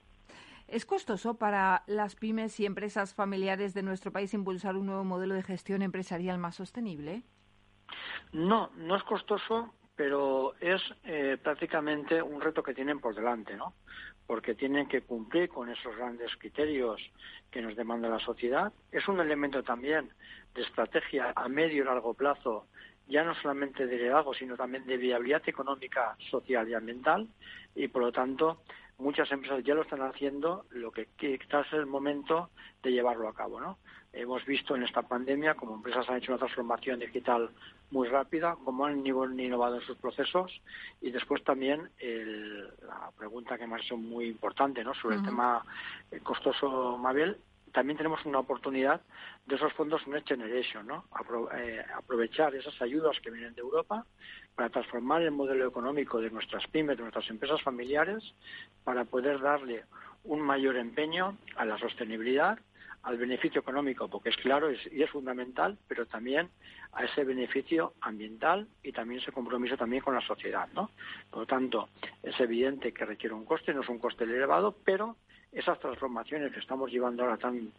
[0.67, 5.35] ¿Es costoso para las pymes y empresas familiares de nuestro país impulsar un nuevo modelo
[5.35, 7.23] de gestión empresarial más sostenible?
[8.33, 13.73] No, no es costoso, pero es eh, prácticamente un reto que tienen por delante, ¿no?
[14.25, 17.01] Porque tienen que cumplir con esos grandes criterios
[17.51, 18.71] que nos demanda la sociedad.
[18.91, 20.09] Es un elemento también
[20.55, 22.65] de estrategia a medio y largo plazo,
[23.07, 27.27] ya no solamente de liderazgo, sino también de viabilidad económica, social y ambiental.
[27.75, 28.61] Y por lo tanto,
[29.01, 32.49] muchas empresas ya lo están haciendo, lo que quizás es el momento
[32.83, 33.77] de llevarlo a cabo, ¿no?
[34.13, 37.49] Hemos visto en esta pandemia como empresas han hecho una transformación digital
[37.91, 40.51] muy rápida, como han innovado en sus procesos
[41.01, 44.93] y después también el, la pregunta que me ha hecho muy importante ¿no?
[44.93, 45.23] sobre uh -huh.
[45.23, 45.65] el tema
[46.23, 47.37] costoso Mabel,
[47.71, 49.01] también tenemos una oportunidad
[49.45, 51.05] de esos fondos Next Generation, ¿no?
[51.55, 54.05] Eh, aprovechar esas ayudas que vienen de Europa
[54.55, 58.23] para transformar el modelo económico de nuestras pymes, de nuestras empresas familiares,
[58.83, 59.85] para poder darle
[60.23, 62.59] un mayor empeño a la sostenibilidad,
[63.03, 66.49] al beneficio económico, porque es claro y es fundamental, pero también
[66.93, 70.91] a ese beneficio ambiental y también ese compromiso también con la sociedad, ¿no?
[71.29, 71.89] Por lo tanto,
[72.21, 75.15] es evidente que requiere un coste, no es un coste elevado, pero
[75.51, 77.71] esas transformaciones que estamos llevando ahora tan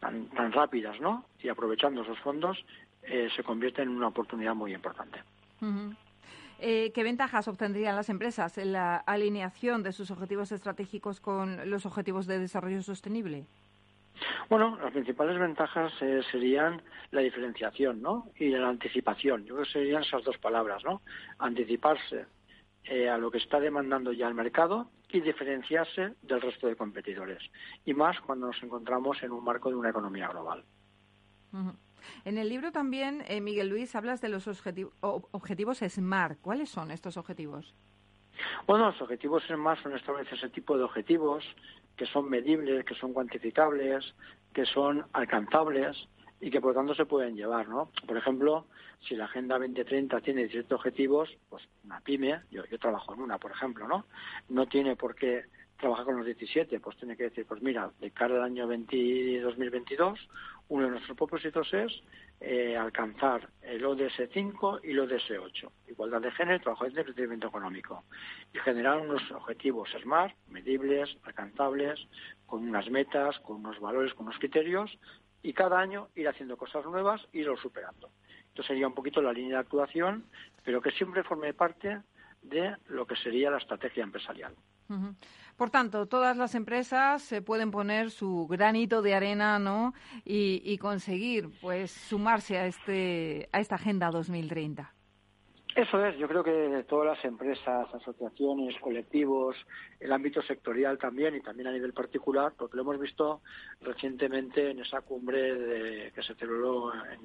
[0.00, 1.26] tan, tan rápidas, ¿no?
[1.42, 2.64] Y aprovechando esos fondos,
[3.02, 5.22] eh, se convierten en una oportunidad muy importante.
[6.58, 11.86] Eh, ¿Qué ventajas obtendrían las empresas en la alineación de sus objetivos estratégicos con los
[11.86, 13.44] objetivos de desarrollo sostenible?
[14.48, 18.26] Bueno, las principales ventajas eh, serían la diferenciación, ¿no?
[18.36, 19.44] Y la anticipación.
[19.44, 21.00] Yo creo que serían esas dos palabras, ¿no?
[21.38, 22.26] Anticiparse
[22.84, 27.42] eh, a lo que está demandando ya el mercado y diferenciarse del resto de competidores.
[27.84, 30.64] Y más cuando nos encontramos en un marco de una economía global.
[32.24, 34.46] En el libro también, eh, Miguel Luis, hablas de los
[35.02, 36.40] objetivos SMART.
[36.40, 37.74] ¿Cuáles son estos objetivos?
[38.66, 41.44] Bueno, los objetivos SMART son establecer ese tipo de objetivos
[41.96, 44.14] que son medibles, que son cuantificables,
[44.54, 46.08] que son alcanzables
[46.40, 47.90] y que por lo tanto se pueden llevar, ¿no?
[48.06, 48.66] Por ejemplo,
[49.00, 53.38] si la Agenda 2030 tiene 17 objetivos, pues una pyme, yo, yo trabajo en una,
[53.38, 54.06] por ejemplo, ¿no?
[54.48, 55.44] No tiene por qué
[55.80, 60.28] trabajar con los 17, pues tiene que decir, pues mira, de cara al año 2022,
[60.68, 62.02] uno de nuestros propósitos es
[62.40, 67.48] eh, alcanzar el ODS 5 y el ODS 8, igualdad de género, trabajo de crecimiento
[67.48, 68.04] económico,
[68.54, 71.98] y generar unos objetivos SMART, medibles, alcanzables,
[72.46, 74.96] con unas metas, con unos valores, con unos criterios,
[75.42, 78.10] y cada año ir haciendo cosas nuevas y irlo superando.
[78.48, 80.24] Esto sería un poquito la línea de actuación,
[80.64, 82.00] pero que siempre forme parte
[82.42, 84.54] de lo que sería la estrategia empresarial.
[85.56, 89.94] Por tanto, todas las empresas se pueden poner su granito de arena, ¿no?
[90.24, 94.92] Y, y conseguir, pues, sumarse a este a esta agenda 2030.
[95.76, 99.56] Eso es, yo creo que todas las empresas, asociaciones, colectivos,
[100.00, 103.40] el ámbito sectorial también y también a nivel particular, porque lo hemos visto
[103.80, 107.20] recientemente en esa cumbre que se celebró en,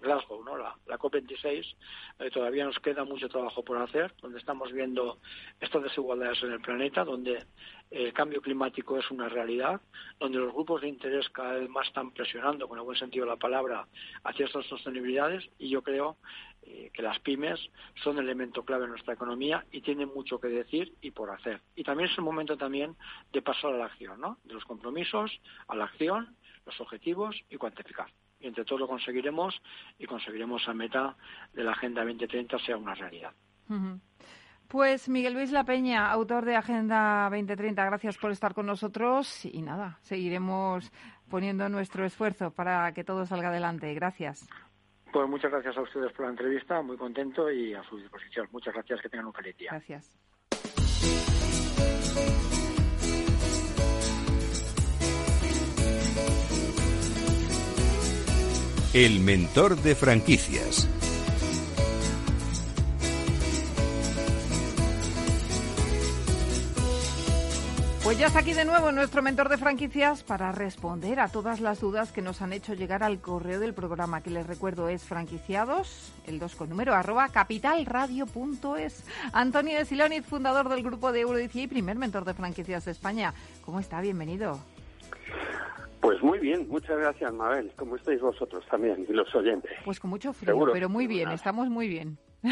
[0.00, 0.56] Glasgow, ¿no?
[0.56, 1.74] la, COP26,
[2.20, 5.18] eh, todavía nos queda mucho trabajo por hacer, donde estamos viendo
[5.60, 7.46] estas desigualdades en el planeta, donde
[7.90, 9.80] el cambio climático es una realidad,
[10.20, 13.32] donde los grupos de interés cada vez más están presionando, con el buen sentido de
[13.32, 13.88] la palabra,
[14.22, 16.16] hacia estas sostenibilidades y yo creo
[16.70, 17.58] eh, que las pymes
[18.02, 21.62] son elemento clave en nuestra economía y tienen mucho que decir y por hacer.
[21.74, 22.94] Y también es el momento también
[23.32, 24.36] de pasar a la acción, ¿no?
[24.44, 28.08] De los compromisos a la acción, los objetivos y cuantificar.
[28.38, 29.58] Y entre todos lo conseguiremos
[29.98, 31.16] y conseguiremos a meta
[31.54, 33.32] de la Agenda 2030 sea una realidad.
[34.68, 39.62] Pues Miguel Luis La Peña, autor de Agenda 2030, gracias por estar con nosotros y
[39.62, 40.92] nada, seguiremos
[41.30, 43.92] poniendo nuestro esfuerzo para que todo salga adelante.
[43.94, 44.46] Gracias.
[45.12, 48.48] Pues muchas gracias a ustedes por la entrevista, muy contento y a su disposición.
[48.52, 49.70] Muchas gracias, que tengan un feliz día.
[49.70, 50.18] Gracias.
[58.94, 60.97] El mentor de franquicias.
[68.18, 71.80] Pues ya está aquí de nuevo nuestro mentor de franquicias para responder a todas las
[71.80, 76.12] dudas que nos han hecho llegar al correo del programa, que les recuerdo es franquiciados,
[76.26, 79.06] el 2 con número, arroba capitalradio.es.
[79.32, 83.34] Antonio de Siloniz, fundador del grupo de Eurodici y primer mentor de franquicias de España.
[83.64, 84.00] ¿Cómo está?
[84.00, 84.58] Bienvenido.
[86.00, 87.70] Pues muy bien, muchas gracias, Mabel.
[87.76, 89.70] ¿Cómo estáis vosotros también y los oyentes?
[89.84, 92.18] Pues con mucho frío, pero muy bien, estamos muy bien.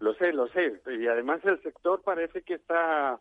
[0.00, 0.78] lo sé, lo sé.
[1.00, 3.18] Y además el sector parece que está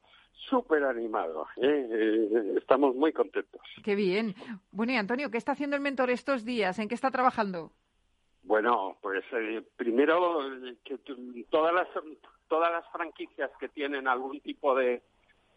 [0.50, 1.48] súper animado.
[1.58, 1.88] ¿eh?
[1.90, 2.54] ¿eh?
[2.58, 3.62] estamos muy contentos.
[3.84, 4.36] Qué bien.
[4.72, 6.80] Bueno, y Antonio, ¿qué está haciendo el mentor estos días?
[6.80, 7.72] ¿En qué está trabajando?
[8.44, 10.40] Bueno, pues eh, primero
[10.86, 10.98] que
[11.50, 11.88] todas las
[12.48, 15.02] todas las franquicias que tienen algún tipo de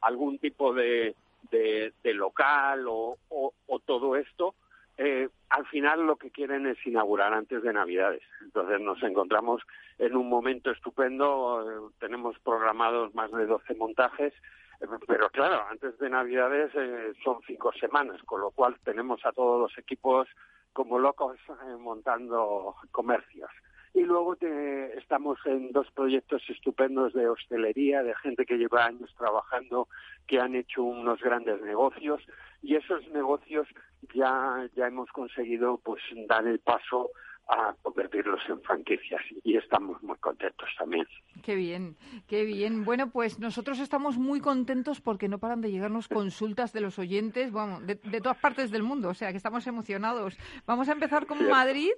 [0.01, 1.15] algún tipo de,
[1.51, 4.55] de, local o, o, todo esto,
[4.97, 8.23] eh, al final lo que quieren es inaugurar antes de Navidades.
[8.43, 9.63] Entonces nos encontramos
[9.99, 14.33] en un momento estupendo, tenemos programados más de 12 montajes
[15.07, 19.61] pero claro, antes de Navidades eh, son cinco semanas, con lo cual tenemos a todos
[19.61, 20.29] los equipos
[20.73, 23.51] como locos eh, montando comercios.
[23.93, 24.37] Y luego
[24.97, 29.89] estamos en dos proyectos estupendos de hostelería, de gente que lleva años trabajando,
[30.29, 32.23] que han hecho unos grandes negocios
[32.63, 33.67] y esos negocios
[34.15, 37.11] ya, ya hemos conseguido pues dar el paso
[37.51, 41.07] a convertirlos en franquicias y estamos muy contentos también.
[41.43, 41.97] Qué bien,
[42.29, 42.85] qué bien.
[42.85, 47.51] Bueno, pues nosotros estamos muy contentos porque no paran de llegarnos consultas de los oyentes,
[47.51, 50.39] bueno, de, todas partes del mundo, o sea que estamos emocionados.
[50.67, 51.91] Vamos a empezar con Madrid,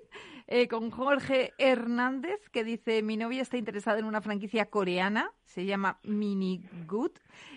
[0.47, 5.67] eh, con Jorge Hernández, que dice, mi novia está interesada en una franquicia coreana, se
[5.67, 7.13] llama Mini Good,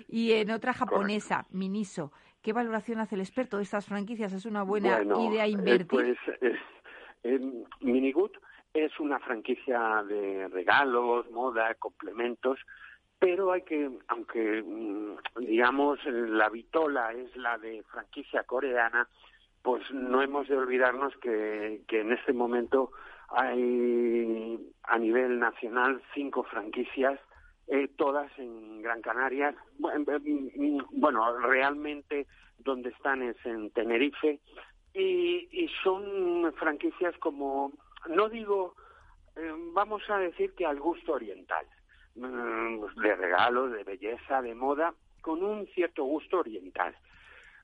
[0.07, 2.11] y en otra japonesa, Miniso
[2.45, 4.31] ¿Qué valoración hace el experto de estas franquicias?
[4.31, 5.87] ¿Es una buena Bueno, idea eh, invertir?
[5.87, 6.53] Pues eh,
[7.25, 8.31] em, Minigood
[8.73, 12.59] es una franquicia de regalos, moda, complementos,
[13.19, 19.07] pero hay que, aunque mm, digamos la vitola es la de franquicia coreana,
[19.61, 22.91] pues no hemos de olvidarnos que, en este momento
[23.29, 27.19] hay a nivel nacional cinco franquicias,
[27.67, 29.55] eh, todas en Gran Canaria.
[29.79, 32.27] Bueno, mm, Bueno, realmente
[32.59, 34.39] donde están es en Tenerife
[34.95, 37.71] y, y son franquicias como,
[38.09, 38.75] no digo,
[39.35, 41.65] eh, vamos a decir que al gusto oriental,
[42.15, 46.95] mm, de regalos, de belleza, de moda, con un cierto gusto oriental.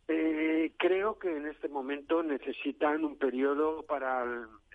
[0.08, 4.26] Eh, creo que en este momento necesitan un periodo para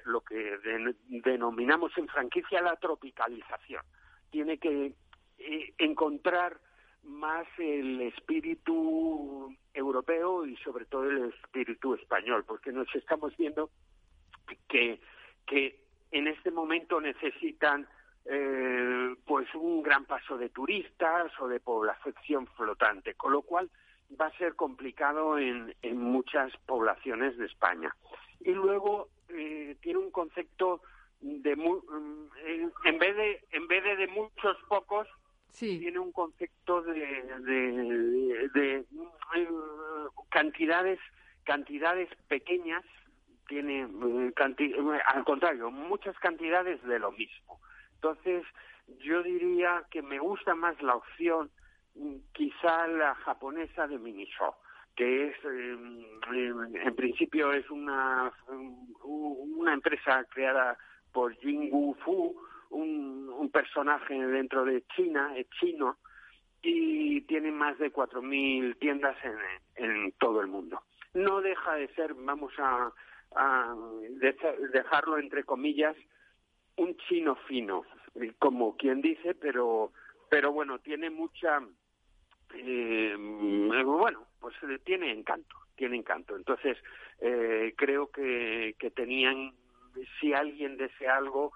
[0.05, 3.83] lo que den- denominamos en franquicia la tropicalización.
[4.31, 4.95] Tiene que
[5.39, 6.59] eh, encontrar
[7.07, 13.71] más el espíritu europeo y sobre todo el espíritu español, porque nos estamos viendo
[14.69, 15.01] que,
[15.47, 15.81] que
[16.11, 17.87] en este momento necesitan
[18.25, 23.71] eh, pues un gran paso de turistas o de población flotante, con lo cual
[24.21, 27.95] va a ser complicado en, en muchas poblaciones de España.
[28.41, 30.83] Y luego eh, tiene un concepto
[31.21, 35.09] de mm, en, en vez de en vez de de muchos pocos
[35.79, 36.95] tiene un concepto de,
[37.41, 38.85] de, eh,
[40.31, 40.99] cantidades
[41.45, 42.85] cantidades pequeñas
[43.49, 47.61] tiene eh, canti- eh, al contrario muchas cantidades de lo mismo.
[47.95, 48.45] Entonces
[48.99, 51.51] yo diría que me gusta más la opción
[51.95, 54.57] mm, quizá la japonesa de Miniso
[54.97, 55.77] que es eh,
[56.85, 58.33] en principio es una
[59.03, 60.77] una empresa creada
[61.13, 62.35] por Jingwu Fu
[62.71, 65.99] un, un personaje dentro de China es chino
[66.62, 69.37] y tiene más de 4.000 tiendas en,
[69.85, 70.83] en todo el mundo.
[71.14, 72.93] No deja de ser, vamos a,
[73.37, 73.75] a
[74.19, 75.97] deja- dejarlo entre comillas,
[76.77, 77.85] un chino fino,
[78.39, 79.93] como quien dice, pero,
[80.29, 81.61] pero bueno, tiene mucha,
[82.55, 83.14] eh,
[83.85, 86.37] bueno, pues eh, tiene encanto, tiene encanto.
[86.37, 86.77] Entonces,
[87.21, 89.53] eh, creo que, que tenían,
[90.21, 91.53] si alguien desea algo,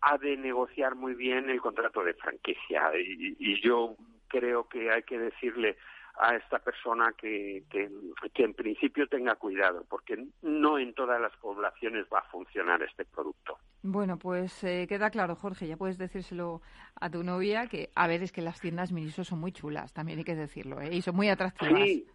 [0.00, 3.96] ha de negociar muy bien el contrato de franquicia y, y yo
[4.28, 5.76] creo que hay que decirle
[6.16, 7.90] a esta persona que, que,
[8.32, 13.04] que en principio tenga cuidado porque no en todas las poblaciones va a funcionar este
[13.04, 13.58] producto.
[13.82, 16.62] Bueno, pues eh, queda claro, Jorge, ya puedes decírselo
[17.00, 20.18] a tu novia que, a ver, es que las tiendas Miniso son muy chulas, también
[20.18, 20.94] hay que decirlo, ¿eh?
[20.94, 21.82] y son muy atractivas.
[21.82, 22.06] Sí,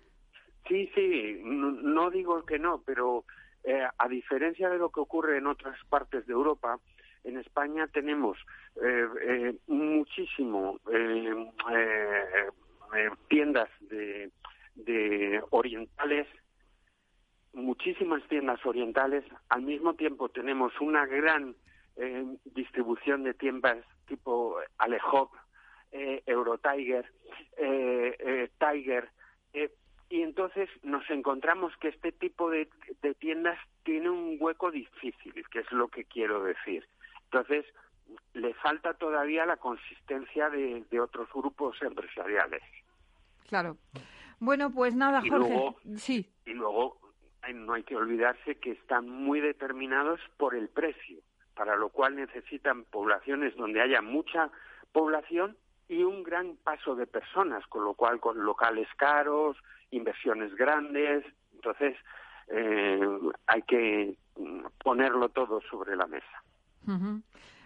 [0.68, 3.26] sí, sí, no, no digo que no, pero
[3.64, 6.80] eh, a diferencia de lo que ocurre en otras partes de Europa,
[7.24, 8.38] en España tenemos
[8.82, 12.48] eh, eh, muchísimo eh, eh,
[12.96, 14.32] eh, tiendas de,
[14.76, 16.28] de orientales,
[17.54, 19.24] muchísimas tiendas orientales.
[19.50, 21.56] Al mismo tiempo tenemos una gran
[22.46, 25.34] distribución de tiendas tipo Alehop,
[25.92, 27.06] eh, Eurotiger,
[28.58, 29.10] Tiger.
[30.10, 32.70] y entonces nos encontramos que este tipo de
[33.20, 36.88] tiendas tiene un hueco difícil, que es lo que quiero decir.
[37.32, 37.66] Entonces,
[38.34, 42.62] le falta todavía la consistencia de, de otros grupos empresariales.
[43.48, 43.78] Claro.
[44.40, 45.48] Bueno, pues nada, Y Jorge.
[45.50, 46.98] luego- Sí, Y luego
[47.54, 51.20] no hay que olvidarse que están muy determinados por el precio,
[51.56, 54.50] para lo cual necesitan poblaciones donde haya mucha
[54.92, 55.56] población
[55.88, 59.58] y un gran paso de personas, con lo cual con locales caros,
[59.92, 61.26] inversiones grandes.
[61.54, 61.96] Entonces,
[62.48, 63.00] eh,
[63.48, 64.16] hay que
[64.84, 66.44] ponerlo todo sobre la mesa.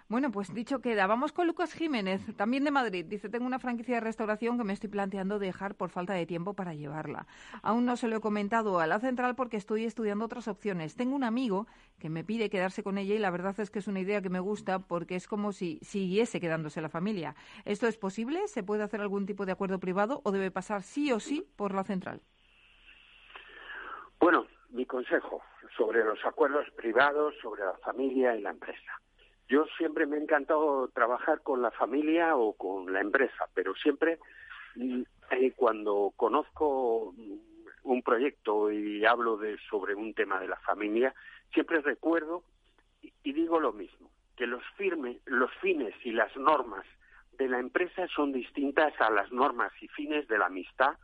[0.09, 1.07] Bueno, pues dicho queda.
[1.07, 3.05] Vamos con Lucas Jiménez, también de Madrid.
[3.05, 6.53] Dice, tengo una franquicia de restauración que me estoy planteando dejar por falta de tiempo
[6.53, 7.25] para llevarla.
[7.61, 10.95] Aún no se lo he comentado a la central porque estoy estudiando otras opciones.
[10.95, 11.67] Tengo un amigo
[11.99, 14.29] que me pide quedarse con ella y la verdad es que es una idea que
[14.29, 17.35] me gusta porque es como si siguiese quedándose la familia.
[17.65, 18.47] ¿Esto es posible?
[18.47, 21.73] ¿Se puede hacer algún tipo de acuerdo privado o debe pasar sí o sí por
[21.73, 22.21] la central?
[24.19, 25.41] Bueno, mi consejo
[25.75, 29.01] sobre los acuerdos privados, sobre la familia y la empresa.
[29.53, 34.17] Yo siempre me ha encantado trabajar con la familia o con la empresa, pero siempre
[34.73, 37.33] mm, eh, cuando conozco mm,
[37.83, 41.13] un proyecto y hablo de sobre un tema de la familia,
[41.53, 42.43] siempre recuerdo
[43.03, 46.87] y, digo lo mismo, que los firme, los fines y las normas
[47.37, 50.97] de la empresa son distintas a las normas y fines de la amistad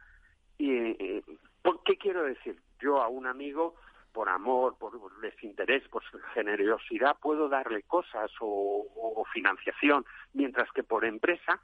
[0.57, 1.23] y, eh,
[1.61, 2.59] ¿por qué quiero decir?
[2.79, 3.75] Yo a un amigo,
[4.19, 6.03] por amor, por desinterés, por
[6.33, 11.61] generosidad, puedo darle cosas o, financiación, mientras que por empresa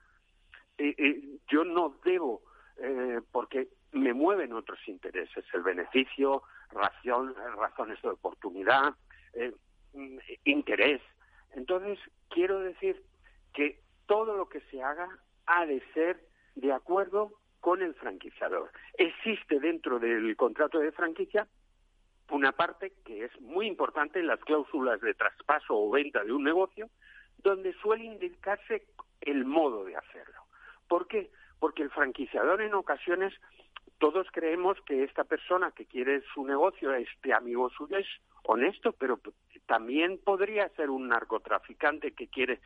[0.77, 2.43] eh, eh, yo no debo
[2.77, 8.93] eh, porque me mueven otros intereses, el beneficio, razón, razones de oportunidad,
[9.91, 11.01] mm, interés.
[11.55, 11.99] Entonces,
[12.29, 13.03] quiero decir
[13.53, 15.09] que todo lo que se haga
[15.45, 16.25] ha de ser
[16.55, 18.71] de acuerdo con el franquiciador.
[18.97, 21.45] Existe dentro del contrato de franquicia
[22.30, 26.43] una parte que es muy importante en las cláusulas de traspaso o venta de un
[26.43, 26.89] negocio,
[27.38, 28.86] donde suele indicarse
[29.21, 30.41] el modo de hacerlo.
[30.88, 31.30] ¿Por qué?
[31.59, 33.34] Porque el franquiciador en ocasiones
[33.97, 38.07] todos creemos que esta persona que quiere su negocio, este amigo suyo, es
[38.43, 39.19] honesto, pero
[39.65, 42.59] también podría ser un narcotraficante que quiere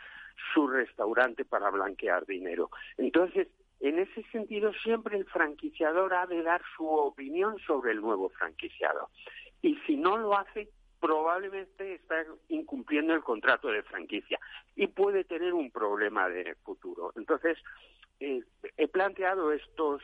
[0.54, 2.72] su restaurante para blanquear dinero.
[2.98, 3.48] Entonces,
[3.80, 9.10] en ese sentido, siempre el franquiciador ha de dar su opinión sobre el nuevo franquiciado.
[9.62, 14.40] Y si no lo hace, probablemente está incumpliendo el contrato de franquicia
[14.76, 17.14] y puede tener un problema de futuro.
[17.16, 17.58] Entonces,
[18.20, 18.44] eh,
[18.78, 20.02] he planteado estos,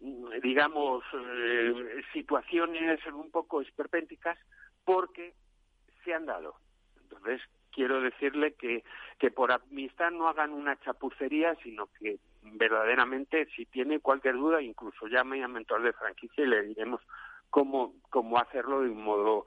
[0.00, 4.38] mm, digamos, eh, situaciones un poco esperpénticas
[4.84, 5.34] porque
[6.04, 6.54] se han dado.
[7.02, 7.40] Entonces,
[7.72, 8.84] quiero decirle que,
[9.18, 15.06] que por amistad no hagan una chapucería, sino que verdaderamente, si tiene cualquier duda, incluso
[15.08, 17.00] llame a mentor de franquicia y le diremos
[17.50, 19.44] cómo, cómo hacerlo de un modo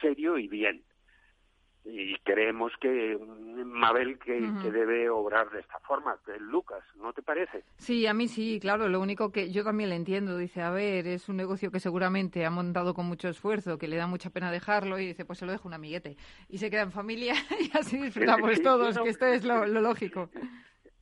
[0.00, 0.82] serio y bien.
[1.84, 3.18] Y creemos que
[3.64, 4.40] Mabel que,
[4.70, 7.64] debe obrar de esta forma, que Lucas, ¿no te parece?
[7.76, 8.88] Sí, a mí sí, claro.
[8.88, 10.36] Lo único que yo también le entiendo.
[10.36, 13.96] Dice, a ver, es un negocio que seguramente ha montado con mucho esfuerzo, que le
[13.96, 16.16] da mucha pena dejarlo y dice, pues se lo dejo un amiguete.
[16.48, 20.30] Y se queda en familia y así disfrutamos todos, que esto es lo, lo lógico.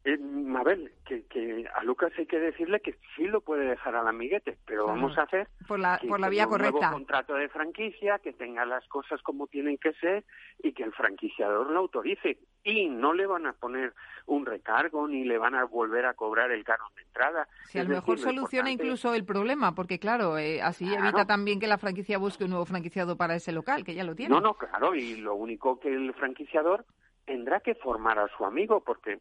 [0.02, 4.08] Eh, Mabel, que, que, a Lucas hay que decirle que sí lo puede dejar al
[4.08, 6.78] amiguete, pero vamos a hacer por la, por la vía un correcta.
[6.78, 10.24] Nuevo contrato de franquicia, que tenga las cosas como tienen que ser
[10.62, 12.38] y que el franquiciador lo autorice.
[12.64, 13.92] Y no le van a poner
[14.24, 17.46] un recargo ni le van a volver a cobrar el canon de entrada.
[17.64, 21.66] Si a lo mejor soluciona incluso el problema, porque claro, eh, así evita también que
[21.66, 24.34] la franquicia busque un nuevo franquiciado para ese local, que ya lo tiene.
[24.34, 26.86] No, no, claro, y lo único que el franquiciador
[27.26, 29.20] tendrá que formar a su amigo, porque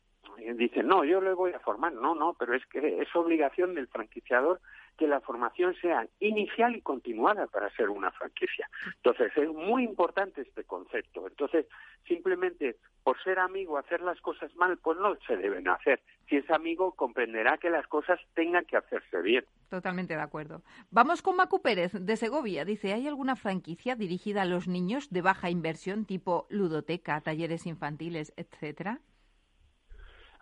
[0.55, 1.93] dicen, no, yo le voy a formar.
[1.93, 4.59] No, no, pero es que es obligación del franquiciador
[4.97, 8.69] que la formación sea inicial y continuada para ser una franquicia.
[8.97, 11.25] Entonces, es muy importante este concepto.
[11.25, 11.65] Entonces,
[12.05, 16.01] simplemente por ser amigo, hacer las cosas mal, pues no se deben hacer.
[16.27, 19.45] Si es amigo, comprenderá que las cosas tengan que hacerse bien.
[19.69, 20.61] Totalmente de acuerdo.
[20.91, 22.65] Vamos con Macu Pérez, de Segovia.
[22.65, 28.33] Dice, ¿hay alguna franquicia dirigida a los niños de baja inversión, tipo ludoteca, talleres infantiles,
[28.35, 28.99] etcétera?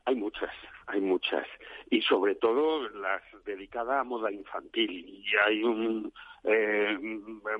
[0.08, 0.52] Hay muchas,
[0.86, 1.46] hay muchas.
[1.90, 4.90] Y sobre todo las dedicadas a moda infantil.
[4.90, 6.14] Y hay un,
[6.46, 6.98] eh,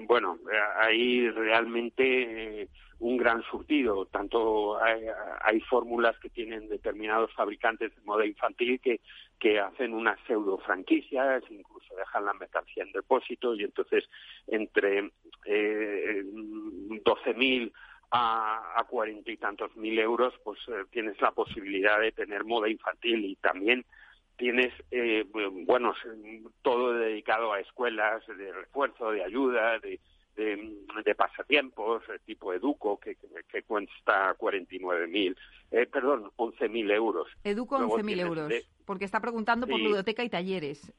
[0.08, 0.40] bueno,
[0.80, 2.70] hay realmente eh,
[3.00, 4.06] un gran surtido.
[4.06, 9.02] Tanto hay, fórmulas que tienen determinados fabricantes de moda infantil que,
[9.38, 14.06] que hacen unas pseudo franquicias, incluso dejan la mercancía en depósito y entonces
[14.48, 15.12] entre
[15.44, 17.74] eh, 12.000
[18.12, 23.26] a cuarenta y tantos mil euros, pues eh, tienes la posibilidad de tener moda infantil
[23.26, 23.86] y también
[24.38, 25.26] tienes, eh,
[25.66, 25.94] bueno,
[26.62, 30.00] todo dedicado a escuelas de refuerzo, de ayuda, de,
[30.36, 33.18] de, pasatiempos, tipo Educo, que,
[33.52, 35.38] que, cuesta 49.000, mil,
[35.72, 37.28] eh, perdón, 11.000 euros.
[37.44, 38.54] Educo 11.000 euros,
[38.86, 40.94] porque está preguntando por biblioteca y talleres.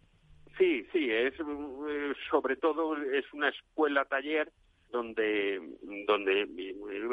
[0.58, 4.50] Sí, sí, es eh, sobre todo es una escuela taller
[4.90, 5.60] donde
[6.06, 6.46] donde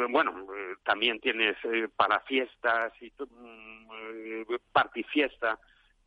[0.10, 0.48] bueno
[0.84, 4.46] también tienes eh, para fiestas y mm,
[5.12, 5.60] fiesta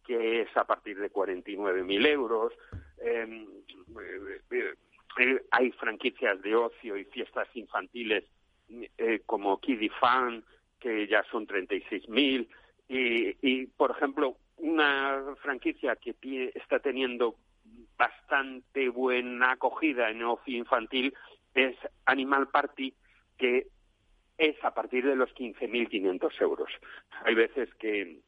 [0.06, 2.54] que es a partir de 49.000 euros.
[2.98, 3.46] Em,
[4.50, 4.74] eh,
[5.18, 8.24] eh, hay franquicias de ocio y fiestas infantiles
[9.26, 10.44] como Kiddie Fan
[10.78, 12.46] que ya son 36.000
[12.88, 16.14] y, y por ejemplo una franquicia que
[16.54, 17.36] está teniendo
[17.98, 21.14] bastante buena acogida en ocio infantil
[21.54, 21.76] es
[22.06, 22.94] Animal Party,
[23.36, 23.68] que
[24.38, 26.70] es a partir de los 15.500 euros.
[27.24, 28.20] Hay veces que,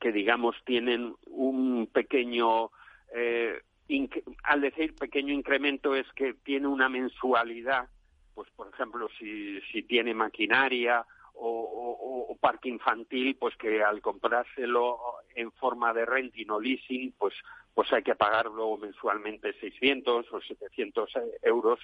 [0.00, 2.70] que, digamos, tienen un pequeño,
[3.14, 3.60] eh,
[4.44, 7.88] al decir pequeño incremento es que tiene una mensualidad,
[8.34, 14.98] pues por ejemplo, si, si tiene maquinaria o, o, parque infantil, pues que al comprárselo
[15.34, 17.34] en forma de renting o leasing, pues,
[17.74, 21.12] pues hay que pagar luego mensualmente 600 o 700
[21.42, 21.80] euros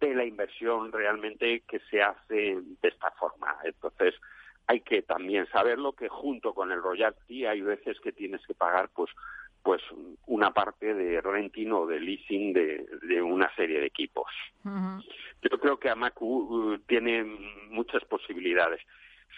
[0.00, 3.56] de la inversión realmente que se hace de esta forma.
[3.64, 4.14] Entonces,
[4.66, 8.90] hay que también saberlo que junto con el royalty hay veces que tienes que pagar
[8.94, 9.10] pues
[9.62, 9.82] pues
[10.26, 14.30] una parte de renting o de leasing de, de una serie de equipos.
[14.62, 17.24] Yo creo que Amacu uh, tiene
[17.70, 18.80] muchas posibilidades.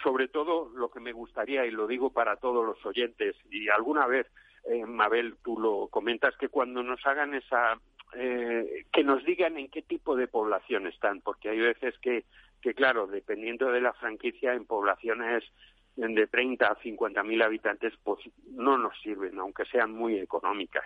[0.03, 4.07] Sobre todo lo que me gustaría, y lo digo para todos los oyentes, y alguna
[4.07, 4.27] vez
[4.71, 7.81] eh, Mabel, tú lo comentas, que cuando nos hagan esa,
[8.15, 12.25] eh, que nos digan en qué tipo de población están, porque hay veces que,
[12.63, 15.45] que claro, dependiendo de la franquicia, en poblaciones
[15.97, 18.21] de 30 a 50 mil habitantes, pues
[18.53, 20.85] no nos sirven, aunque sean muy económicas.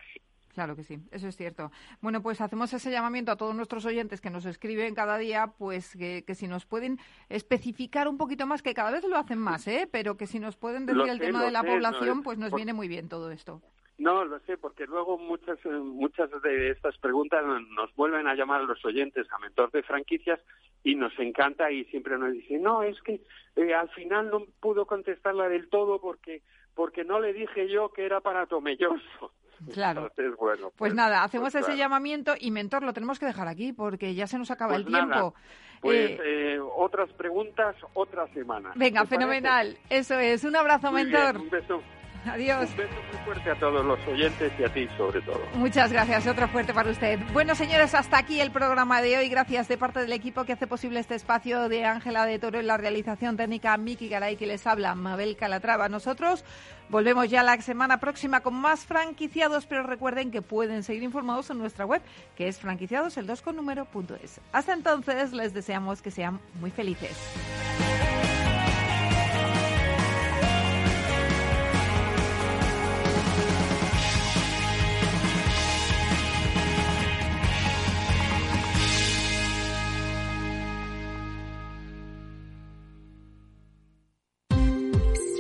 [0.54, 1.70] Claro que sí, eso es cierto.
[2.02, 5.96] Bueno, pues hacemos ese llamamiento a todos nuestros oyentes que nos escriben cada día, pues
[5.96, 6.98] que, si nos pueden
[7.30, 9.88] especificar un poquito más, que cada vez lo hacen más, ¿eh?
[9.90, 12.86] pero que si nos pueden decir el tema de la población, pues nos viene muy
[12.86, 13.62] bien todo esto.
[13.99, 17.45] No, lo sé, porque luego muchas eh, muchas de estas preguntas
[17.76, 20.40] nos vuelven a llamar a los oyentes a mentor de franquicias
[20.82, 23.20] y nos encanta y siempre nos dicen, no, es que
[23.57, 26.43] eh, al final no pudo contestarla del todo porque
[26.74, 29.32] porque no le dije yo que era para Tomelloso.
[29.72, 30.11] Claro.
[30.16, 34.14] pues, pues, nada, hacemos pues ese llamamiento y mentor, lo tenemos que dejar aquí porque
[34.14, 35.34] ya se nos acaba pues el tiempo.
[35.80, 38.72] Pues eh, eh, otras preguntas otra semana.
[38.74, 39.76] Venga, fenomenal.
[39.90, 40.45] Eso es.
[40.45, 41.36] Un abrazo, mentor.
[41.36, 41.82] un beso.
[42.26, 42.70] Adiós.
[42.70, 45.40] Un beso muy fuerte a todos los oyentes y a ti sobre todo.
[45.54, 46.26] Muchas gracias.
[46.26, 47.18] Otro fuerte para usted.
[47.32, 49.28] Bueno, señores, hasta aquí el programa de hoy.
[49.28, 52.66] Gracias de parte del equipo que hace posible este espacio de Ángela de Toro en
[52.66, 55.88] la realización técnica, Miki Garay, que les habla, Mabel Calatrava.
[55.88, 56.44] Nosotros
[56.88, 61.58] volvemos ya la semana próxima con más franquiciados, pero recuerden que pueden seguir informados en
[61.58, 62.02] nuestra web,
[62.36, 64.40] que es franquiciadosel2 con número punto es.
[64.52, 67.16] Hasta entonces, les deseamos que sean muy felices.